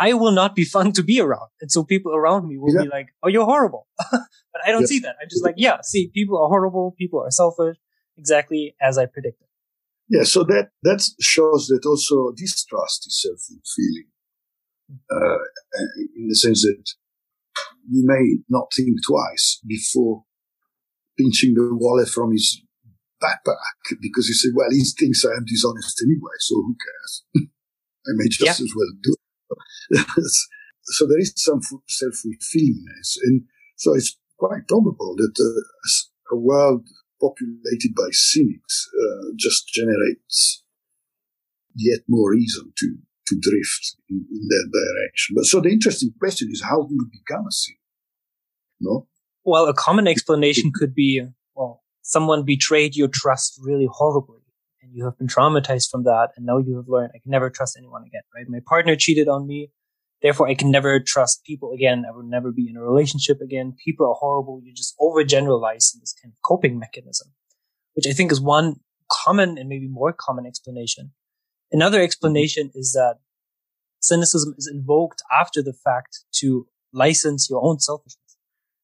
[0.00, 1.50] I will not be fun to be around.
[1.60, 2.82] And so people around me will yeah.
[2.82, 3.86] be like, oh, you're horrible.
[4.10, 4.86] but I don't yeah.
[4.86, 5.16] see that.
[5.20, 6.94] I'm just like, yeah, see, people are horrible.
[6.96, 7.76] People are selfish.
[8.16, 9.46] Exactly as I predicted.
[10.08, 10.24] Yeah.
[10.24, 14.08] So that, that shows that also distrust is self-fulfilling.
[14.90, 15.38] Uh,
[16.16, 16.94] in the sense that
[17.88, 20.24] you may not think twice before
[21.16, 22.60] pinching the wallet from his
[23.22, 27.24] backpack because he said, well, he thinks I am dishonest anyway, so who cares?
[27.36, 28.64] I may just yeah.
[28.64, 29.29] as well do it.
[30.84, 33.18] so there is some self-fulfillingness.
[33.24, 33.42] And
[33.76, 36.88] so it's quite probable that uh, a world
[37.20, 40.64] populated by cynics uh, just generates
[41.74, 45.36] yet more reason to, to drift in, in, that direction.
[45.36, 47.78] But so the interesting question is how do you become a cynic?
[48.80, 49.06] No?
[49.44, 51.22] Well, a common explanation could be,
[51.54, 54.39] well, someone betrayed your trust really horribly
[54.90, 56.30] and you have been traumatized from that.
[56.36, 58.46] And now you have learned I can never trust anyone again, right?
[58.48, 59.70] My partner cheated on me.
[60.22, 62.04] Therefore, I can never trust people again.
[62.06, 63.74] I will never be in a relationship again.
[63.82, 64.60] People are horrible.
[64.62, 67.28] You just overgeneralize in this kind of coping mechanism,
[67.94, 71.12] which I think is one common and maybe more common explanation.
[71.72, 73.16] Another explanation is that
[74.00, 78.30] cynicism is invoked after the fact to license your own selfishness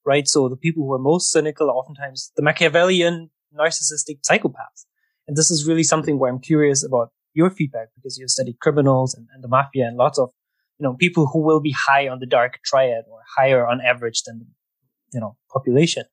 [0.07, 0.27] right?
[0.29, 4.87] So the people who are most cynical are oftentimes the Machiavellian, narcissistic psychopaths.
[5.27, 9.15] And this is really something where I'm curious about your feedback because you studied criminals
[9.15, 10.31] and, and the mafia and lots of,
[10.79, 14.23] you know, people who will be high on the dark triad or higher on average
[14.25, 14.47] than the,
[15.13, 16.05] you know, population.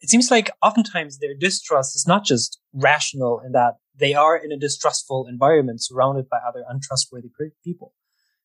[0.00, 4.52] It seems like oftentimes their distrust is not just rational in that they are in
[4.52, 7.30] a distrustful environment surrounded by other untrustworthy
[7.64, 7.94] people.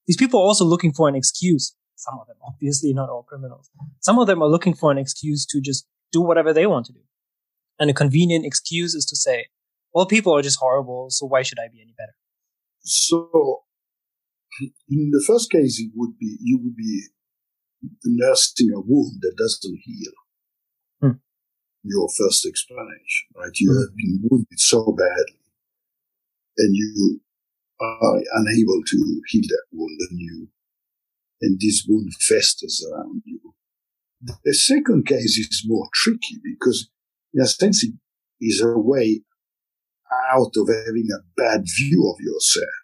[0.08, 3.70] These people are also looking for an excuse some of them, obviously not all criminals.
[4.00, 6.94] Some of them are looking for an excuse to just do whatever they want to
[6.94, 7.00] do.
[7.80, 9.48] And a convenient excuse is to say,
[9.94, 12.16] well, people are just horrible, so why should I be any better?
[12.82, 13.64] So,
[14.90, 17.04] in the first case, it would be, you would be
[18.06, 20.12] nursing a wound that doesn't heal.
[21.02, 21.18] Hmm.
[21.84, 23.52] Your first explanation, right?
[23.56, 23.80] You hmm.
[23.80, 25.42] have been wounded so badly
[26.58, 27.22] and you
[27.80, 30.48] are unable to heal that wound and you
[31.42, 33.40] and this wound festers around you.
[34.44, 36.90] The second case is more tricky because
[37.34, 37.94] in a sense it
[38.40, 39.22] is a way
[40.34, 42.76] out of having a bad view of yourself.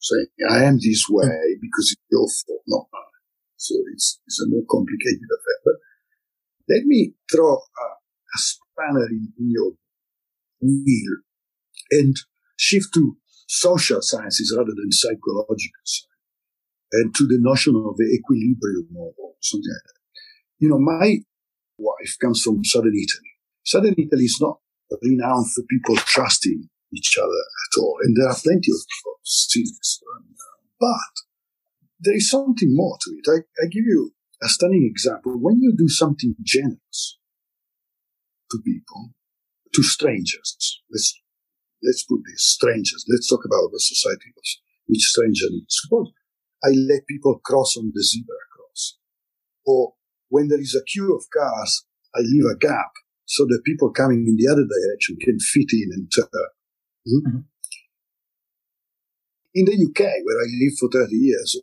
[0.00, 3.02] Saying, I am this way because it's your fault, not mine.
[3.56, 5.58] So it's, it's a more complicated affair.
[5.64, 5.74] But
[6.68, 9.72] let me throw a, a spanner in, in your
[10.62, 11.16] wheel
[11.90, 12.16] and
[12.56, 16.06] shift to social sciences rather than psychological science
[16.92, 20.00] and to the notion of the equilibrium or something like that.
[20.58, 21.18] You know, my
[21.78, 23.30] wife comes from southern Italy.
[23.64, 24.58] Southern Italy is not
[25.02, 27.98] renowned for people trusting each other at all.
[28.02, 28.80] And there are plenty of,
[29.22, 30.00] cynics.
[30.16, 30.34] Um,
[30.80, 31.14] but
[32.00, 33.26] there is something more to it.
[33.30, 35.32] I, I give you a stunning example.
[35.38, 37.18] When you do something generous
[38.50, 39.10] to people,
[39.74, 41.20] to strangers, let's,
[41.82, 44.32] let's put this, strangers, let's talk about the society
[44.86, 45.78] which stranger needs.
[45.82, 46.10] Suppose
[46.64, 48.98] I let people cross on the zebra cross.
[49.64, 49.94] Or
[50.28, 52.92] when there is a queue of cars, I leave a gap
[53.30, 56.50] so that people coming in the other direction can fit in and turn.
[57.06, 57.22] Hmm?
[57.22, 57.38] Mm-hmm.
[59.54, 61.62] In the UK, where I lived for 30 years,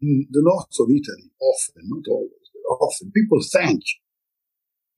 [0.00, 4.00] in the north of Italy, often, not always, but often, people thank you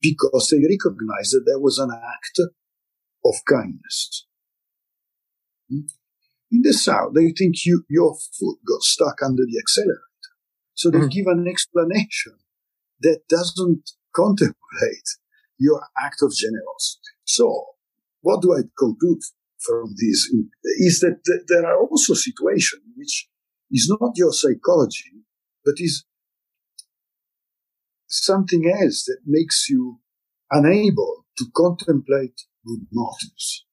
[0.01, 4.27] because they recognize that there was an act of kindness.
[5.69, 5.91] Hmm?
[6.51, 9.99] In the South, they think you, your foot got stuck under the accelerator.
[10.73, 11.07] So they mm-hmm.
[11.07, 12.39] give an explanation
[13.01, 15.19] that doesn't contemplate
[15.61, 17.13] your act of generosity.
[17.23, 17.45] So
[18.21, 19.21] what do I conclude
[19.59, 20.29] from this
[20.79, 23.29] is that there are also situations which
[23.71, 25.23] is not your psychology,
[25.63, 26.03] but is
[28.07, 29.99] something else that makes you
[30.49, 33.65] unable to contemplate good motives.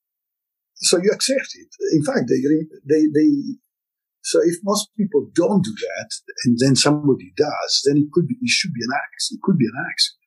[0.75, 1.67] So you accept it.
[1.93, 2.39] In fact, they,
[2.87, 3.29] they, they,
[4.21, 6.09] so if most people don't do that
[6.45, 9.39] and then somebody does, then it could be, it should be an accident.
[9.39, 10.18] It could be an accident.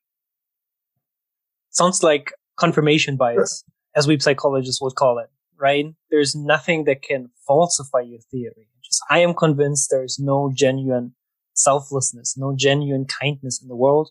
[1.73, 3.65] Sounds like confirmation bias,
[3.97, 5.87] as we psychologists would call it, right?
[6.11, 8.69] There's nothing that can falsify your theory.
[8.85, 11.15] Just, I am convinced there is no genuine
[11.55, 14.11] selflessness, no genuine kindness in the world.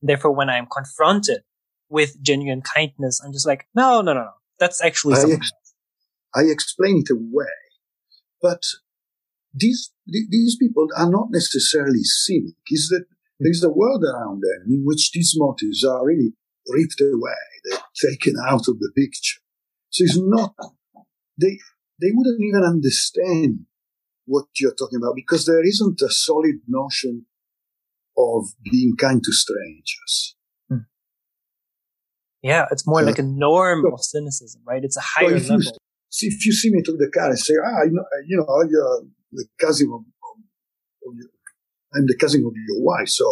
[0.00, 1.42] Therefore, when I am confronted
[1.88, 4.30] with genuine kindness, I'm just like, no, no, no, no.
[4.58, 5.40] That's actually something.
[6.34, 7.46] I explain it away.
[8.40, 8.62] But
[9.54, 12.54] these, these people are not necessarily cynic.
[12.70, 13.04] Is that
[13.38, 16.32] there's a world around them in which these motives are really
[16.68, 17.32] ripped away.
[17.64, 19.40] They're taken out of the picture.
[19.90, 20.54] So it's not,
[21.40, 21.58] they,
[22.00, 23.66] they wouldn't even understand
[24.24, 27.26] what you're talking about because there isn't a solid notion
[28.16, 30.36] of being kind to strangers.
[30.68, 30.86] Hmm.
[32.42, 34.82] Yeah, it's more uh, like a norm so, of cynicism, right?
[34.82, 35.64] It's a higher so level.
[35.64, 38.62] You, if you see me through the car and say, ah, you know, you know,
[38.68, 39.02] you're
[39.32, 41.28] the cousin of, of, of your,
[41.94, 43.24] I'm the cousin of your wife, so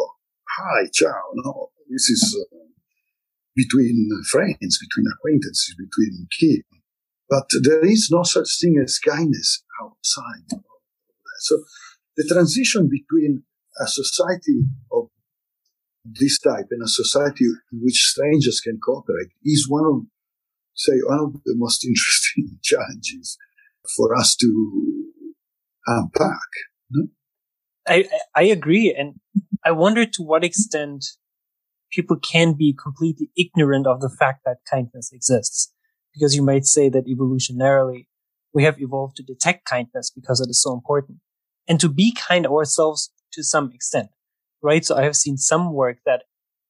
[0.49, 2.57] hi, ciao, no, this is uh,
[3.61, 6.65] between friends, between acquaintances, between kids.
[7.29, 10.61] But there is no such thing as kindness outside.
[11.41, 11.59] So
[12.17, 13.45] the transition between
[13.81, 15.09] a society of
[16.05, 20.03] this type and a society in which strangers can cooperate is one of,
[20.75, 23.39] say, one of the most interesting challenges
[23.97, 25.13] for us to
[25.87, 26.51] unpack.
[26.91, 27.07] No?
[27.87, 28.95] I, I agree.
[28.97, 29.21] And
[29.65, 31.05] I wonder to what extent
[31.91, 35.73] people can be completely ignorant of the fact that kindness exists.
[36.13, 38.07] Because you might say that evolutionarily
[38.53, 41.19] we have evolved to detect kindness because it is so important
[41.69, 44.09] and to be kind ourselves to some extent,
[44.61, 44.85] right?
[44.85, 46.25] So I have seen some work that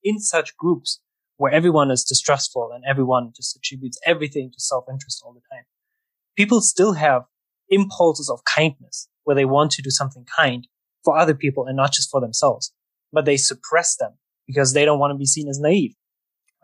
[0.04, 1.00] in such groups
[1.38, 5.64] where everyone is distrustful and everyone just attributes everything to self-interest all the time,
[6.36, 7.22] people still have
[7.70, 10.66] impulses of kindness where they want to do something kind
[11.02, 12.74] for other people and not just for themselves,
[13.10, 14.18] but they suppress them
[14.50, 15.94] because they don't want to be seen as naive,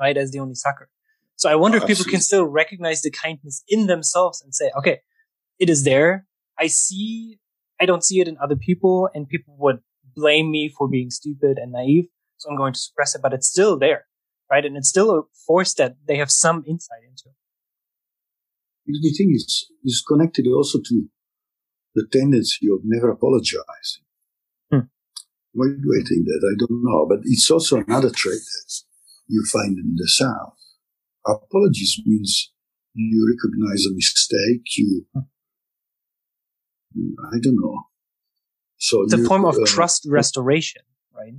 [0.00, 0.16] right?
[0.16, 0.88] As the only sucker.
[1.36, 4.70] So I wonder oh, if people can still recognize the kindness in themselves and say,
[4.78, 5.00] okay,
[5.58, 6.26] it is there.
[6.58, 7.38] I see,
[7.80, 9.78] I don't see it in other people and people would
[10.14, 12.06] blame me for being stupid and naive.
[12.38, 14.06] So I'm going to suppress it, but it's still there,
[14.50, 14.64] right?
[14.64, 17.30] And it's still a force that they have some insight into.
[18.86, 21.08] The thing is, is connected also to
[21.94, 24.05] the tendency of never apologizing.
[25.56, 26.42] Why do I think that?
[26.44, 27.06] I don't know.
[27.08, 28.82] But it's also another trait that
[29.26, 30.58] you find in the South.
[31.26, 32.52] Apologies means
[32.94, 35.06] you recognize a mistake, you.
[35.16, 35.22] I
[37.42, 37.86] don't know.
[38.76, 40.82] So it's a form of uh, trust restoration,
[41.14, 41.34] right?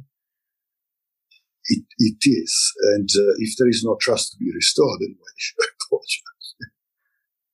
[1.66, 2.74] It, it is.
[2.96, 6.56] And uh, if there is no trust to be restored, then why should I apologize?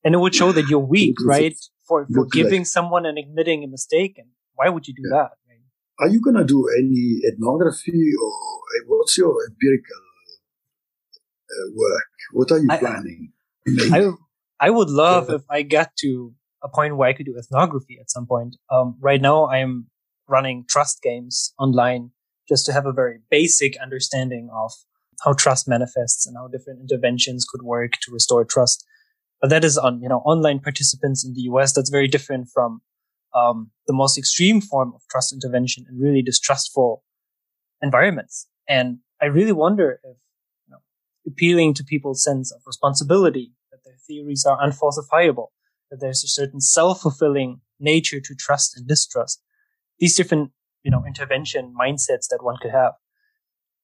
[0.06, 1.58] And it would show that you're weak, right?
[1.88, 4.18] For, for giving like, someone and admitting a mistake.
[4.18, 5.24] And why would you do yeah.
[5.24, 5.32] that?
[6.00, 10.04] Are you going to do any ethnography or uh, what's your empirical
[11.50, 12.10] uh, work?
[12.32, 13.32] What are you I, planning?
[13.92, 14.12] I,
[14.60, 16.34] I would love if I get to
[16.64, 18.56] a point where I could do ethnography at some point.
[18.72, 19.88] Um, right now I'm
[20.28, 22.12] running trust games online
[22.48, 24.72] just to have a very basic understanding of
[25.24, 28.86] how trust manifests and how different interventions could work to restore trust.
[29.42, 31.74] But that is on, you know, online participants in the US.
[31.74, 32.82] That's very different from,
[33.36, 37.04] um, the most extreme form of trust intervention in really distrustful
[37.82, 38.48] environments.
[38.68, 40.18] And I really wonder if,
[40.66, 40.80] you know,
[41.28, 45.48] appealing to people's sense of responsibility, that their theories are unfalsifiable,
[45.90, 49.42] that there's a certain self-fulfilling nature to trust and distrust.
[50.00, 50.52] These different,
[50.84, 52.94] you know, intervention mindsets that one could have.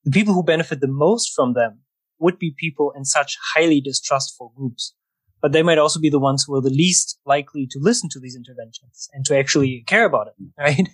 [0.05, 1.81] The people who benefit the most from them
[2.19, 4.93] would be people in such highly distrustful groups.
[5.41, 8.19] But they might also be the ones who are the least likely to listen to
[8.19, 10.89] these interventions and to actually care about it, right?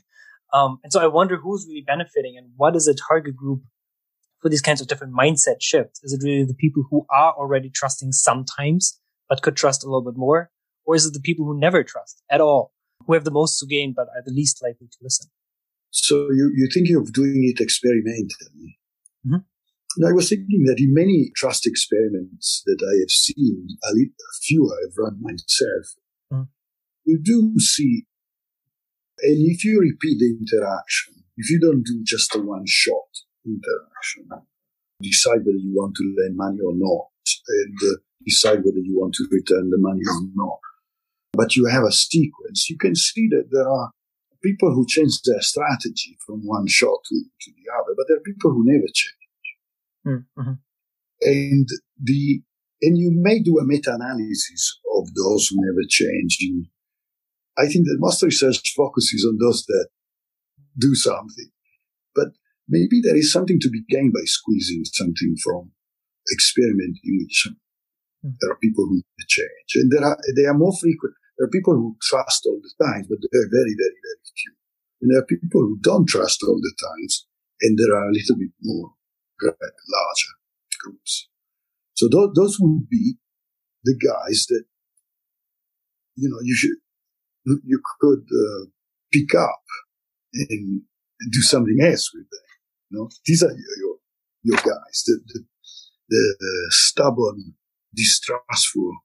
[0.54, 3.62] Um, and so I wonder who's really benefiting and what is a target group
[4.46, 6.00] for these kinds of different mindset shifts?
[6.04, 10.04] Is it really the people who are already trusting sometimes, but could trust a little
[10.04, 10.52] bit more?
[10.86, 12.72] Or is it the people who never trust at all,
[13.08, 15.32] who have the most to gain but are the least likely to listen?
[15.90, 18.78] So you, you're thinking of doing it experimentally.
[19.26, 19.38] Mm-hmm.
[20.04, 23.92] I was thinking that in many trust experiments that I have seen, a,
[24.44, 25.86] few I have run myself,
[26.34, 26.50] mm-hmm.
[27.06, 28.06] you do see,
[29.22, 34.28] and if you repeat the interaction, if you don't do just a one shot interaction,
[35.02, 37.08] decide whether you want to lend money or not,
[37.48, 40.60] and uh, decide whether you want to return the money or not
[41.36, 43.92] but you have a sequence, you can see that there are
[44.44, 48.32] people who change their strategy from one shot to, to the other, but there are
[48.32, 49.25] people who never change.
[50.06, 50.54] Mm-hmm.
[51.22, 51.68] And
[52.02, 52.42] the
[52.82, 56.38] and you may do a meta-analysis of those who never change.
[57.58, 59.88] I think that most research focuses on those that
[60.78, 61.52] do something,
[62.14, 62.28] but
[62.68, 65.72] maybe there is something to be gained by squeezing something from
[66.34, 67.48] experimenting with which
[68.26, 68.34] mm.
[68.42, 71.16] there are people who change, and there are they are more frequent.
[71.38, 74.54] There are people who trust all the time, but there are very, very, very few.
[75.02, 77.28] And there are people who don't trust all the times,
[77.62, 78.94] and there are a little bit more
[79.42, 80.34] larger
[80.80, 81.28] groups.
[81.94, 83.16] So those, those would be
[83.84, 84.64] the guys that,
[86.16, 86.78] you know, you should,
[87.64, 88.66] you could uh,
[89.12, 89.64] pick up
[90.34, 92.40] and, and, do something else with them.
[92.90, 93.96] You know, these are your, your,
[94.44, 95.46] your guys, the, the,
[96.40, 97.54] the stubborn,
[97.96, 98.98] distrustful,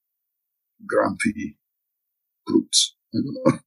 [0.86, 1.56] grumpy
[2.46, 2.96] groups.
[3.12, 3.62] it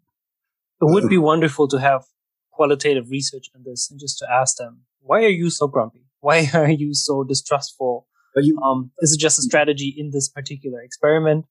[0.82, 2.04] would be wonderful to have
[2.52, 6.06] qualitative research on this and just to ask them, why are you so grumpy?
[6.24, 8.08] Why are you so distrustful?
[8.38, 11.46] You, um, is it just a strategy in this particular experiment?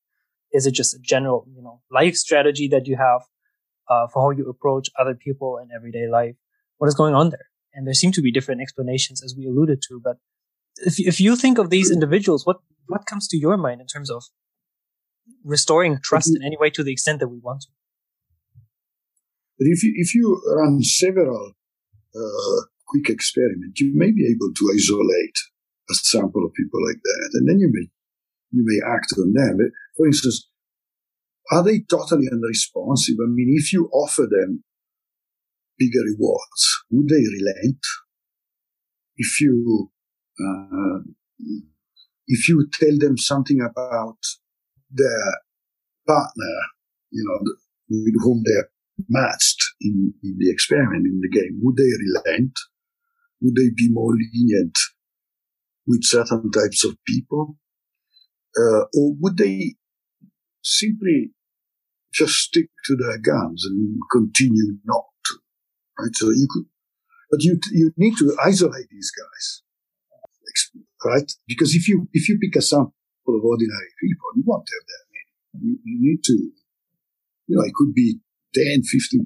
[0.53, 3.20] Is it just a general, you know, life strategy that you have
[3.89, 6.37] uh, for how you approach other people in everyday life?
[6.79, 7.47] What is going on there?
[7.75, 10.01] And there seem to be different explanations, as we alluded to.
[10.03, 10.16] But
[10.79, 14.11] if if you think of these individuals, what what comes to your mind in terms
[14.11, 14.25] of
[15.45, 17.68] restoring trust in any way to the extent that we want to?
[19.59, 21.53] But if you if you run several
[22.16, 22.61] uh,
[22.93, 25.38] quick experiment, you may be able to isolate
[25.90, 27.88] a sample of people like that, and then you may
[28.53, 29.59] you may act on them.
[29.97, 30.49] For instance,
[31.51, 33.16] are they totally unresponsive?
[33.18, 34.62] I mean, if you offer them
[35.78, 37.80] bigger rewards, would they relent?
[39.16, 39.90] If you
[40.38, 40.99] uh,
[42.26, 44.18] if you tell them something about
[44.90, 45.24] their
[46.07, 46.57] partner,
[47.11, 47.53] you know,
[47.88, 48.68] with whom they're
[49.09, 52.53] matched in, in the experiment, in the game, would they relent?
[53.43, 54.78] Would they be more lenient
[55.86, 57.57] with certain types of people?
[58.57, 59.74] Uh, or would they
[60.62, 61.32] simply
[62.12, 65.34] just stick to their guns and continue not to?
[65.99, 66.14] Right?
[66.14, 66.66] So you could,
[67.30, 69.62] but you, you need to isolate these guys,
[71.05, 71.32] right?
[71.49, 72.93] Because if you, if you pick a sample
[73.28, 75.66] of ordinary people, you won't have that many.
[75.66, 76.32] You, you need to,
[77.47, 78.18] you know, it could be
[78.55, 79.24] 10, 15%,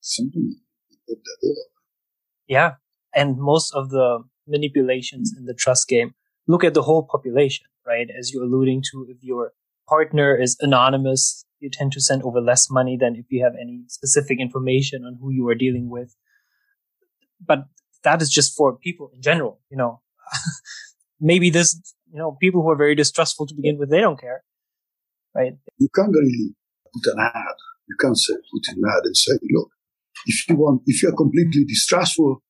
[0.00, 0.56] something
[1.08, 1.60] of that order.
[2.46, 2.74] Yeah.
[3.14, 6.14] And most of the manipulations in the trust game
[6.46, 8.08] look at the whole population, right?
[8.16, 9.52] As you're alluding to, if your
[9.88, 13.82] partner is anonymous, you tend to send over less money than if you have any
[13.88, 16.14] specific information on who you are dealing with.
[17.44, 17.66] But
[18.04, 20.00] that is just for people in general, you know.
[21.20, 21.78] Maybe this,
[22.10, 24.42] you know, people who are very distrustful to begin with, they don't care,
[25.34, 25.52] right?
[25.78, 26.54] You can't really
[26.94, 27.54] put an ad
[27.90, 29.70] you can't say, put an ad and say, look,
[30.26, 32.42] if you want, if you're completely distrustful,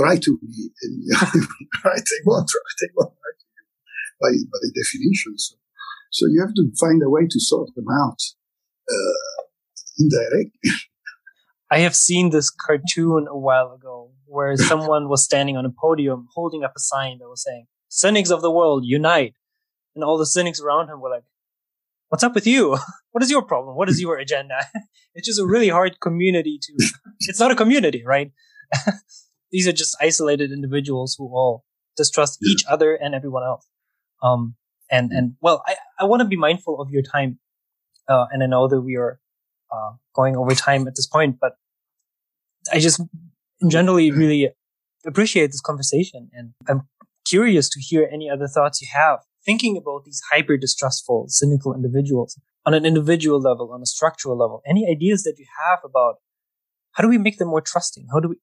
[0.00, 0.38] write to.
[0.82, 1.04] And,
[1.84, 2.02] right?
[2.02, 3.66] They won't, they won't to you
[4.20, 5.38] by, by definition.
[5.38, 5.56] So,
[6.10, 8.18] so you have to find a way to sort them out
[8.90, 9.42] uh,
[9.98, 10.70] indirectly.
[11.70, 16.28] I have seen this cartoon a while ago where someone was standing on a podium
[16.34, 19.34] holding up a sign that was saying, Cynics of the world, unite.
[19.96, 21.24] And all the cynics around him were like,
[22.08, 22.76] what's up with you?
[23.12, 23.74] What is your problem?
[23.74, 24.54] What is your agenda?
[25.16, 26.72] it's just a really hard community to,
[27.22, 28.30] it's not a community, right?
[29.50, 31.64] These are just isolated individuals who all
[31.96, 33.66] distrust each other and everyone else.
[34.22, 34.54] Um,
[34.90, 37.38] and, and well, I, I want to be mindful of your time.
[38.08, 39.20] Uh, and I know that we are,
[39.72, 41.52] uh, going over time at this point, but
[42.72, 43.00] I just
[43.68, 44.50] generally really
[45.06, 46.88] appreciate this conversation and I'm
[47.24, 52.38] curious to hear any other thoughts you have thinking about these hyper distrustful, cynical individuals
[52.66, 56.16] on an individual level, on a structural level, any ideas that you have about
[56.92, 58.08] how do we make them more trusting?
[58.12, 58.36] How do we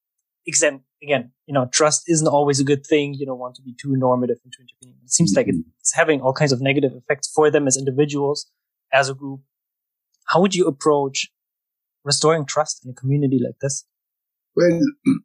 [0.47, 3.13] exam again, you know, trust isn't always a good thing.
[3.13, 5.01] You don't want to be too normative into intervening.
[5.03, 5.49] It seems mm-hmm.
[5.49, 8.49] like it's having all kinds of negative effects for them as individuals,
[8.91, 9.41] as a group.
[10.27, 11.29] How would you approach
[12.03, 13.85] restoring trust in a community like this?
[14.55, 14.79] Well,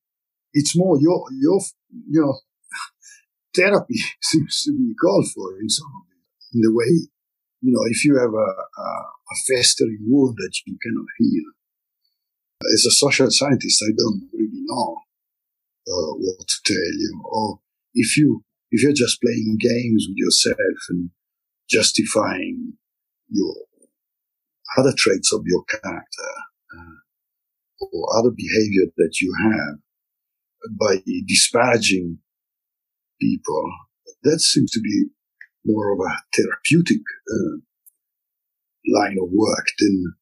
[0.53, 1.61] it's more your, your,
[1.91, 2.39] you know,
[3.57, 6.57] therapy seems to be called for in some of it.
[6.57, 7.09] In the way,
[7.63, 11.45] you know, if you have a, a, a festering wound that you cannot heal,
[12.75, 14.99] as a social scientist, I don't really know
[15.89, 17.23] uh, what to tell you.
[17.25, 17.61] Or
[17.95, 21.11] if you if you're just playing games with yourself and
[21.69, 22.75] justifying
[23.29, 23.55] your
[24.79, 26.33] other traits of your character
[26.77, 29.79] uh, or other behavior that you have
[30.79, 32.19] by disparaging
[33.21, 33.71] people.
[34.23, 35.07] That seems to be
[35.65, 37.57] more of a therapeutic uh,
[38.95, 40.15] line of work than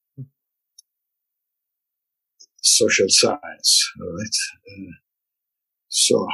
[2.62, 4.36] social science, right?
[4.68, 4.92] Uh,
[5.90, 6.26] so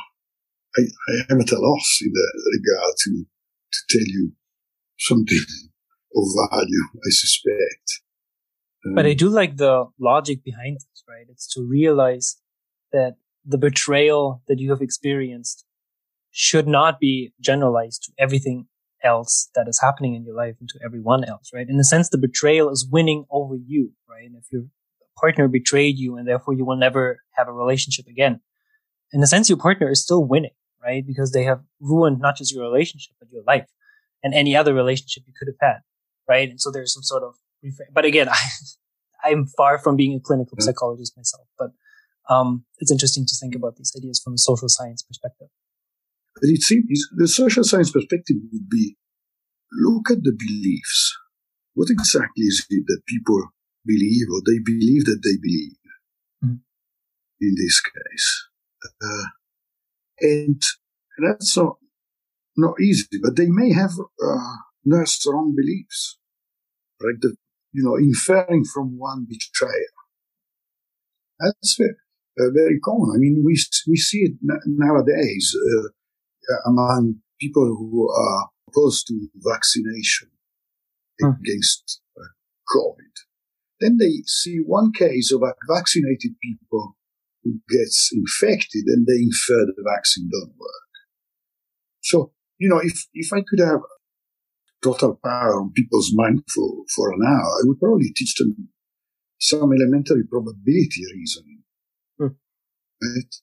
[0.79, 3.25] I, I am at a loss in that regard to,
[3.73, 4.33] to tell you
[4.99, 5.41] something
[6.15, 8.01] of value, I suspect.
[8.87, 11.27] Um, but I um, do like the logic behind this, right?
[11.29, 12.37] It's to realize
[12.93, 15.65] that the betrayal that you have experienced
[16.31, 18.67] should not be generalized to everything
[19.03, 21.69] else that is happening in your life and to everyone else, right?
[21.69, 24.27] In a sense, the betrayal is winning over you, right?
[24.27, 24.65] And if your
[25.19, 28.41] partner betrayed you and therefore you will never have a relationship again,
[29.13, 31.07] in a sense, your partner is still winning, right?
[31.07, 33.69] Because they have ruined not just your relationship, but your life
[34.23, 35.81] and any other relationship you could have had,
[36.29, 36.49] right?
[36.49, 37.35] And so there's some sort of,
[37.93, 38.37] but again, I,
[39.25, 41.71] I'm far from being a clinical psychologist myself, but
[42.29, 45.49] um, it's interesting to think about these ideas from a social science perspective.
[46.35, 48.97] But it seems the social science perspective would be
[49.73, 51.17] look at the beliefs.
[51.75, 53.41] What exactly is it that people
[53.87, 55.77] believe or they believe that they believe?
[56.45, 56.59] mm.
[57.41, 58.49] in this case.
[59.03, 59.27] Uh,
[60.21, 60.63] and
[61.19, 61.77] that's not,
[62.57, 63.93] not easy, but they may have
[64.25, 66.19] uh, nursed wrong beliefs,
[67.03, 67.21] right?
[67.21, 67.37] The,
[67.73, 69.93] you know, inferring from one betrayer.
[71.39, 71.91] That's very,
[72.41, 73.13] uh, very common.
[73.15, 75.89] I mean, we, we see it nowadays uh,
[76.71, 80.31] among people who are opposed to vaccination
[81.21, 81.31] hmm.
[81.41, 82.25] against uh,
[82.75, 83.13] COVID.
[83.81, 86.97] Then they see one case of a vaccinated people
[87.69, 90.93] gets infected and they infer the vaccine don't work.
[92.03, 93.81] So, you know, if, if I could have
[94.83, 98.69] total power on people's mind for, for an hour, I would probably teach them
[99.39, 101.63] some elementary probability reasoning.
[102.19, 102.39] Hmm.
[103.03, 103.35] Right?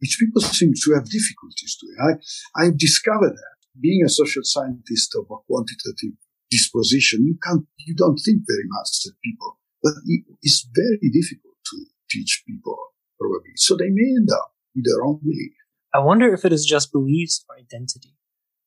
[0.00, 1.96] Which people seem to have difficulties doing.
[2.00, 6.16] I, I've discovered that being a social scientist of a quantitative
[6.50, 9.92] disposition, you can't, you don't think very much that people, but
[10.42, 11.76] it's very difficult to
[12.10, 12.76] teach people
[13.20, 13.52] probably.
[13.56, 15.52] So they may end up with their own belief.
[15.92, 18.16] I wonder if it is just beliefs or identity,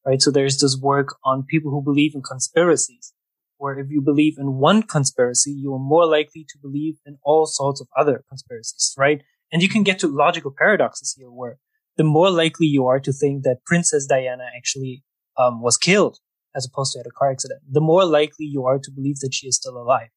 [0.05, 0.21] right?
[0.21, 3.13] So there's this work on people who believe in conspiracies,
[3.57, 7.45] where if you believe in one conspiracy, you are more likely to believe in all
[7.45, 9.23] sorts of other conspiracies, right?
[9.51, 11.59] And you can get to logical paradoxes here where
[11.95, 15.03] the more likely you are to think that Princess Diana actually
[15.37, 16.17] um, was killed
[16.55, 19.33] as opposed to had a car accident, the more likely you are to believe that
[19.33, 20.09] she is still alive.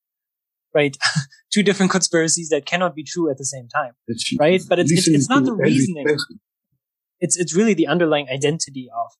[0.77, 0.95] Right?
[1.53, 3.93] Two different conspiracies that cannot be true at the same time.
[4.07, 4.61] it's, Right?
[4.68, 6.07] But it's, it's, it's not the reasoning.
[7.18, 9.12] It's, it's really the underlying identity of,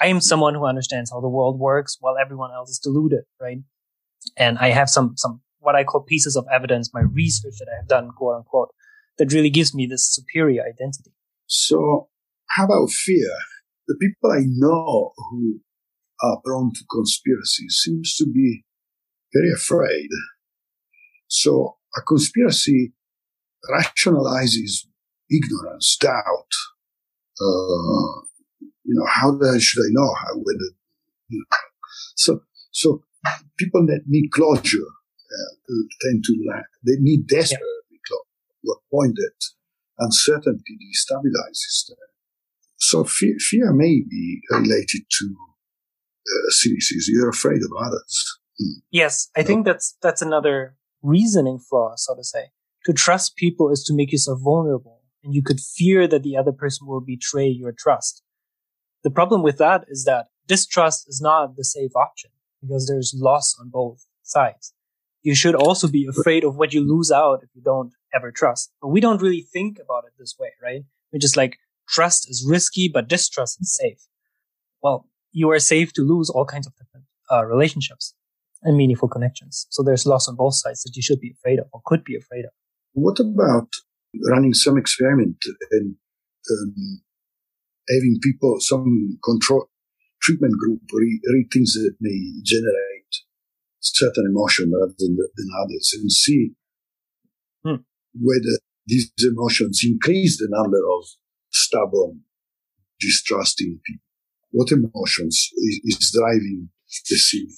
[0.00, 3.24] I am someone who understands how the world works while everyone else is deluded.
[3.40, 3.58] Right?
[4.36, 7.76] And I have some, some, what I call pieces of evidence, my research that I
[7.76, 8.74] have done, quote unquote,
[9.18, 11.12] that really gives me this superior identity.
[11.46, 12.08] So
[12.48, 13.30] how about fear?
[13.86, 15.60] The people I know who
[16.22, 18.64] are prone to conspiracy seems to be
[19.32, 20.08] very afraid.
[21.28, 22.92] So a conspiracy
[23.70, 24.86] rationalizes
[25.30, 26.52] ignorance, doubt.
[27.40, 28.22] Uh,
[28.84, 30.70] you know, how the, should I know how whether?
[31.28, 31.56] You know.
[32.16, 33.02] So, so
[33.58, 36.66] people that need closure uh, tend to lack.
[36.86, 37.98] They need desperately yeah.
[38.06, 38.24] closure.
[38.64, 39.34] To a point that
[39.98, 41.96] uncertainty destabilizes them.
[42.76, 45.36] So fear, fear may be related to
[46.26, 47.08] uh.
[47.08, 48.38] You're afraid of others.
[48.60, 48.82] Mm.
[48.90, 49.46] Yes, I no.
[49.46, 52.46] think that's that's another reasoning flaw, so to say.
[52.86, 56.52] To trust people is to make yourself vulnerable, and you could fear that the other
[56.52, 58.22] person will betray your trust.
[59.04, 62.30] The problem with that is that distrust is not the safe option
[62.60, 64.72] because there's loss on both sides.
[65.22, 68.72] You should also be afraid of what you lose out if you don't ever trust.
[68.80, 70.82] But we don't really think about it this way, right?
[71.12, 74.06] We're just like, trust is risky, but distrust is safe.
[74.82, 78.14] Well, you are safe to lose all kinds of different uh, relationships
[78.64, 79.66] and meaningful connections.
[79.70, 82.16] So there's loss on both sides that you should be afraid of or could be
[82.16, 82.50] afraid of.
[82.92, 83.68] What about
[84.30, 85.36] running some experiment
[85.70, 85.96] and
[86.50, 87.02] um,
[87.88, 89.68] having people, some control
[90.22, 93.04] treatment group read, read things that may generate
[93.80, 96.52] certain emotion rather than, than others and see
[97.64, 97.82] hmm.
[98.14, 101.04] whether these emotions increase the number of
[101.50, 102.20] stubborn,
[103.00, 104.00] distrusting people.
[104.50, 106.70] What emotions is, is driving
[107.10, 107.50] the cynic?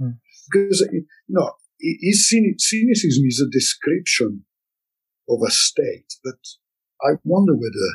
[0.00, 0.16] Hmm.
[0.50, 4.44] Because, you know, cynicism is a description
[5.28, 6.38] of a state, but
[7.02, 7.88] I wonder whether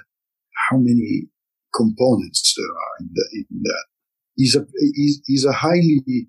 [0.70, 1.28] how many
[1.76, 3.86] components there are in, the, in that.
[4.38, 6.28] Is a is, is a highly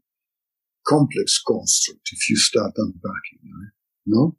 [0.87, 3.41] complex construct if you start unpacking.
[3.43, 3.73] Right?
[4.07, 4.37] No,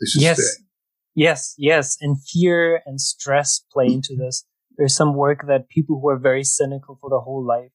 [0.00, 0.36] this is yes.
[0.38, 0.66] Fair.
[1.14, 1.96] Yes, yes.
[2.00, 4.44] And fear and stress play into this.
[4.76, 7.70] There's some work that people who are very cynical for their whole life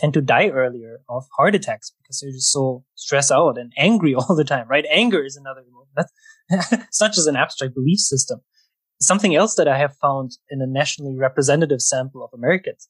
[0.00, 4.14] tend to die earlier of heart attacks because they're just so stressed out and angry
[4.18, 4.86] all the time, right?
[4.90, 5.92] Anger is another emotion.
[6.50, 8.40] That's, not just an abstract belief system.
[9.00, 12.88] Something else that I have found in a nationally representative sample of Americans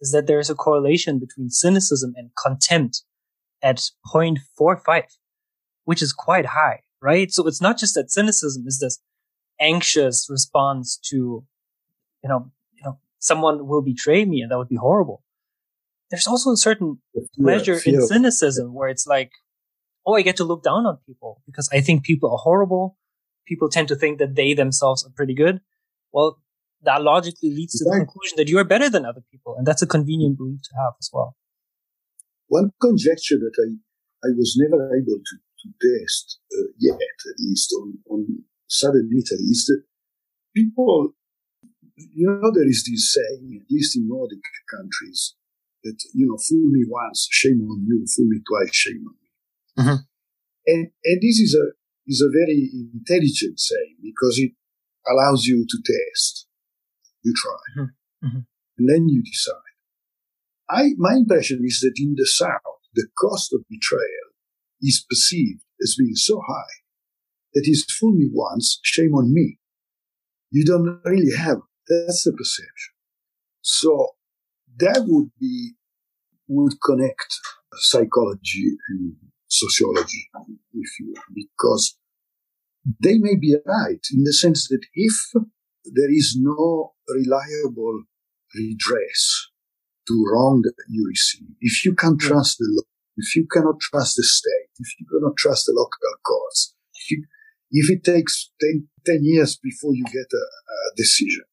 [0.00, 3.02] is that there is a correlation between cynicism and contempt
[3.62, 5.02] at 0.45,
[5.84, 7.30] which is quite high, right?
[7.30, 9.00] So it's not just that cynicism is this
[9.60, 11.44] anxious response to,
[12.22, 15.22] you know, you know, someone will betray me and that would be horrible.
[16.10, 16.98] There's also a certain
[17.38, 19.30] pleasure in cynicism where it's like,
[20.04, 22.96] oh, I get to look down on people because I think people are horrible.
[23.46, 25.60] People tend to think that they themselves are pretty good.
[26.12, 26.40] Well,
[26.82, 29.54] that logically leads to the conclusion that you are better than other people.
[29.56, 31.36] And that's a convenient belief to have as well.
[32.48, 37.72] One conjecture that I, I was never able to, to test uh, yet, at least
[37.80, 39.82] on, on southern Italy, is that
[40.56, 41.14] people,
[41.96, 45.36] you know, there is this saying, at least in Nordic countries,
[45.84, 49.82] that, you know, fool me once, shame on you, fool me twice, shame on me.
[49.82, 50.02] Mm-hmm.
[50.66, 51.72] And, and this is a,
[52.06, 54.52] is a very intelligent saying because it
[55.08, 56.46] allows you to test.
[57.22, 57.82] You try.
[57.82, 58.26] Mm-hmm.
[58.26, 58.40] Mm-hmm.
[58.78, 59.54] And then you decide.
[60.68, 64.30] I, my impression is that in the South, the cost of betrayal
[64.80, 66.80] is perceived as being so high
[67.54, 69.58] that is fool me once, shame on me.
[70.50, 71.58] You don't really have,
[71.88, 72.94] that's the perception.
[73.62, 74.10] So
[74.80, 75.72] that would be,
[76.48, 77.34] would connect
[77.74, 79.14] psychology and
[79.48, 80.28] sociology,
[80.74, 81.96] if you will, because
[83.00, 85.14] they may be right in the sense that if
[85.84, 88.04] there is no reliable
[88.54, 89.48] redress
[90.08, 92.82] to wrong that you receive, if you can't trust the law,
[93.16, 97.24] if you cannot trust the state, if you cannot trust the local courts, if, you,
[97.70, 101.44] if it takes 10, 10, years before you get a, a decision,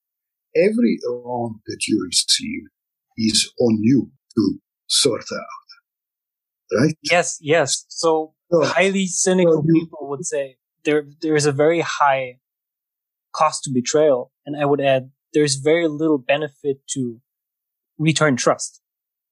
[0.55, 2.63] every wrong that you receive
[3.17, 6.79] is on you to sort out.
[6.79, 6.95] Right?
[7.01, 7.85] Yes, yes.
[7.87, 12.39] So, so highly cynical so you, people would say there there is a very high
[13.33, 17.19] cost to betrayal, and I would add there's very little benefit to
[17.97, 18.81] return trust.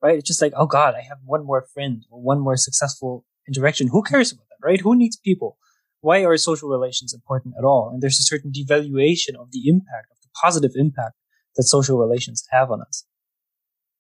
[0.02, 0.18] Right?
[0.20, 3.88] It's just like, oh God, I have one more friend or one more successful interaction.
[3.88, 4.80] Who cares about that, right?
[4.82, 5.58] Who needs people?
[6.02, 7.90] Why are social relations important at all?
[7.92, 11.16] And there's a certain devaluation of the impact, of the positive impact
[11.56, 13.06] that social relations have on us.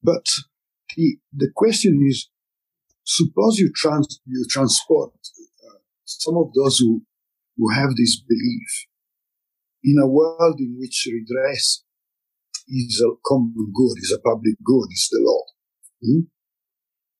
[0.02, 0.26] But
[0.96, 2.30] the, the question is,
[3.04, 7.04] suppose you trans, you transport uh, some of those who,
[7.58, 8.88] who have this belief
[9.84, 11.84] in a world in which redress
[12.68, 15.44] is a common good, is a public good, is the law.
[16.04, 16.22] Hmm?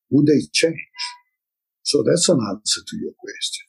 [0.10, 0.80] Would they change?
[1.84, 3.66] So that's an answer to your question.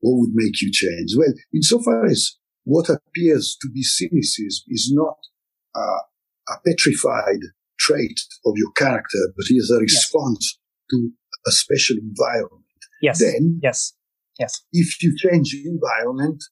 [0.00, 1.14] What would make you change?
[1.16, 5.16] Well, insofar as what appears to be cynicism is not
[5.74, 6.00] uh,
[6.48, 7.40] a petrified
[7.78, 10.90] trait of your character, but is a response yes.
[10.90, 11.10] to
[11.46, 12.64] a special environment.
[13.02, 13.20] Yes.
[13.20, 13.94] Then, yes,
[14.38, 14.62] yes.
[14.72, 16.42] If you change the environment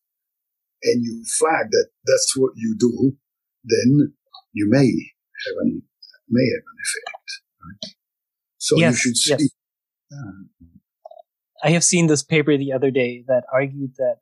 [0.83, 3.13] and you flag that that's what you do,
[3.65, 4.13] then
[4.53, 5.83] you may have an
[6.29, 7.27] may have an effect.
[7.65, 7.95] Right?
[8.59, 9.31] So yes, you should see.
[9.31, 9.49] Yes.
[10.13, 10.69] Uh,
[11.65, 14.17] I have seen this paper the other day that argued that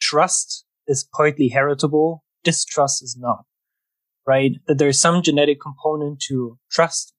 [0.00, 3.44] trust is partly heritable, distrust is not
[4.26, 4.52] right?
[4.66, 7.14] That there's some genetic component to trust,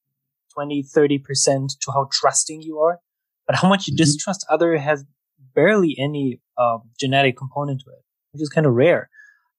[0.53, 2.99] 20, 30% to how trusting you are.
[3.45, 4.03] But how much you mm-hmm.
[4.03, 5.05] distrust other has
[5.55, 9.09] barely any um, genetic component to it, which is kind of rare.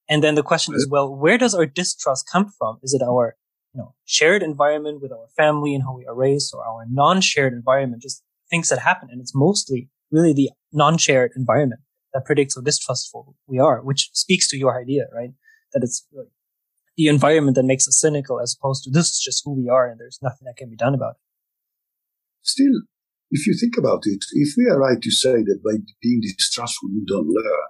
[0.09, 2.79] And then the question is, well, where does our distrust come from?
[2.83, 3.37] Is it our,
[3.75, 7.53] you know, shared environment with our family and how we are raised or our non-shared
[7.53, 9.09] environment, just things that happen?
[9.11, 11.83] And it's mostly really the non-shared environment
[12.15, 15.31] that predicts how distrustful we are, which speaks to your idea, right?
[15.75, 16.07] That it's
[16.99, 19.89] the environment that makes us cynical as opposed to this is just who we are
[19.89, 21.23] and there's nothing that can be done about it.
[22.43, 22.83] Still,
[23.31, 26.91] if you think about it, if we are right to say that by being distrustful
[26.91, 27.69] you don't learn,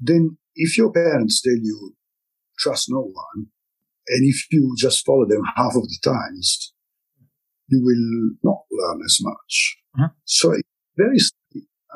[0.00, 1.96] then if your parents tell you
[2.58, 3.46] trust no one,
[4.08, 6.74] and if you just follow them half of the times,
[7.68, 9.78] you will not learn as much.
[9.96, 10.12] Mm-hmm.
[10.24, 10.54] So
[10.98, 11.16] very,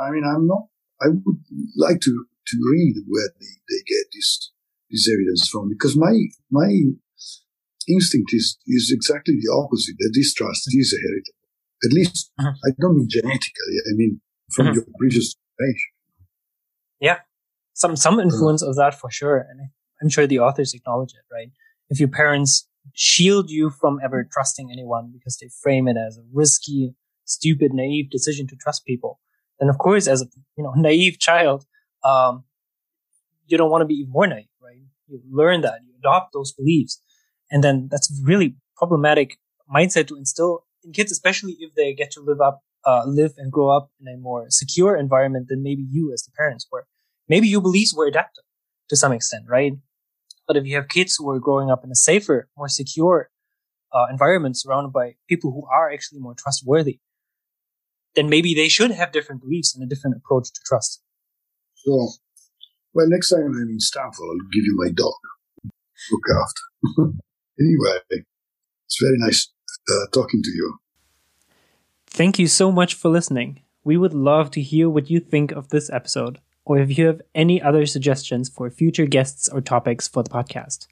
[0.00, 0.68] I mean, I'm not,
[1.02, 1.36] I would
[1.76, 4.52] like to, to read where they, they get this
[4.94, 6.14] this evidence from because my
[6.50, 6.70] my
[7.88, 9.96] instinct is is exactly the opposite.
[9.98, 11.44] That distrust is a heritable.
[11.84, 12.52] At least uh-huh.
[12.66, 13.76] I don't mean genetically.
[13.90, 14.20] I mean
[14.50, 14.74] from uh-huh.
[14.74, 15.90] your previous generation.
[17.00, 17.18] Yeah,
[17.74, 18.70] some some influence uh-huh.
[18.70, 19.60] of that for sure, and
[20.00, 21.26] I'm sure the authors acknowledge it.
[21.32, 21.50] Right?
[21.90, 26.22] If your parents shield you from ever trusting anyone because they frame it as a
[26.32, 29.20] risky, stupid, naive decision to trust people,
[29.58, 30.26] then of course, as a
[30.56, 31.66] you know naive child,
[32.04, 32.44] um,
[33.46, 34.46] you don't want to be even more naive
[35.06, 37.00] you learn that, you adopt those beliefs.
[37.50, 39.38] And then that's really problematic
[39.72, 43.50] mindset to instill in kids, especially if they get to live up, uh, live and
[43.50, 46.86] grow up in a more secure environment than maybe you as the parents were.
[47.28, 48.44] Maybe your beliefs were adapted
[48.90, 49.74] to some extent, right?
[50.46, 53.30] But if you have kids who are growing up in a safer, more secure
[53.92, 57.00] uh, environment surrounded by people who are actually more trustworthy,
[58.14, 61.02] then maybe they should have different beliefs and a different approach to trust.
[61.76, 62.10] So
[62.94, 65.14] well, next time I'm in Stanford, I'll give you my dog.
[66.10, 67.12] Look after.
[67.60, 69.52] anyway, it's very nice
[69.90, 70.78] uh, talking to you.
[72.06, 73.62] Thank you so much for listening.
[73.82, 77.20] We would love to hear what you think of this episode, or if you have
[77.34, 80.86] any other suggestions for future guests or topics for the podcast.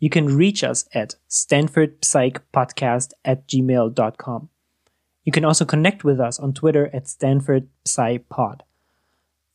[0.00, 4.48] You can reach us at stanfordpsychpodcast at gmail.com.
[5.24, 8.62] You can also connect with us on Twitter at stanfordpsypod.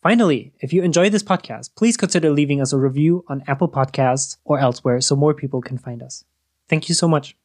[0.08, 4.38] Finally, if you enjoy this podcast, please consider leaving us a review on Apple Podcasts
[4.46, 6.24] or elsewhere so more people can find us.
[6.70, 7.36] Thank you so much.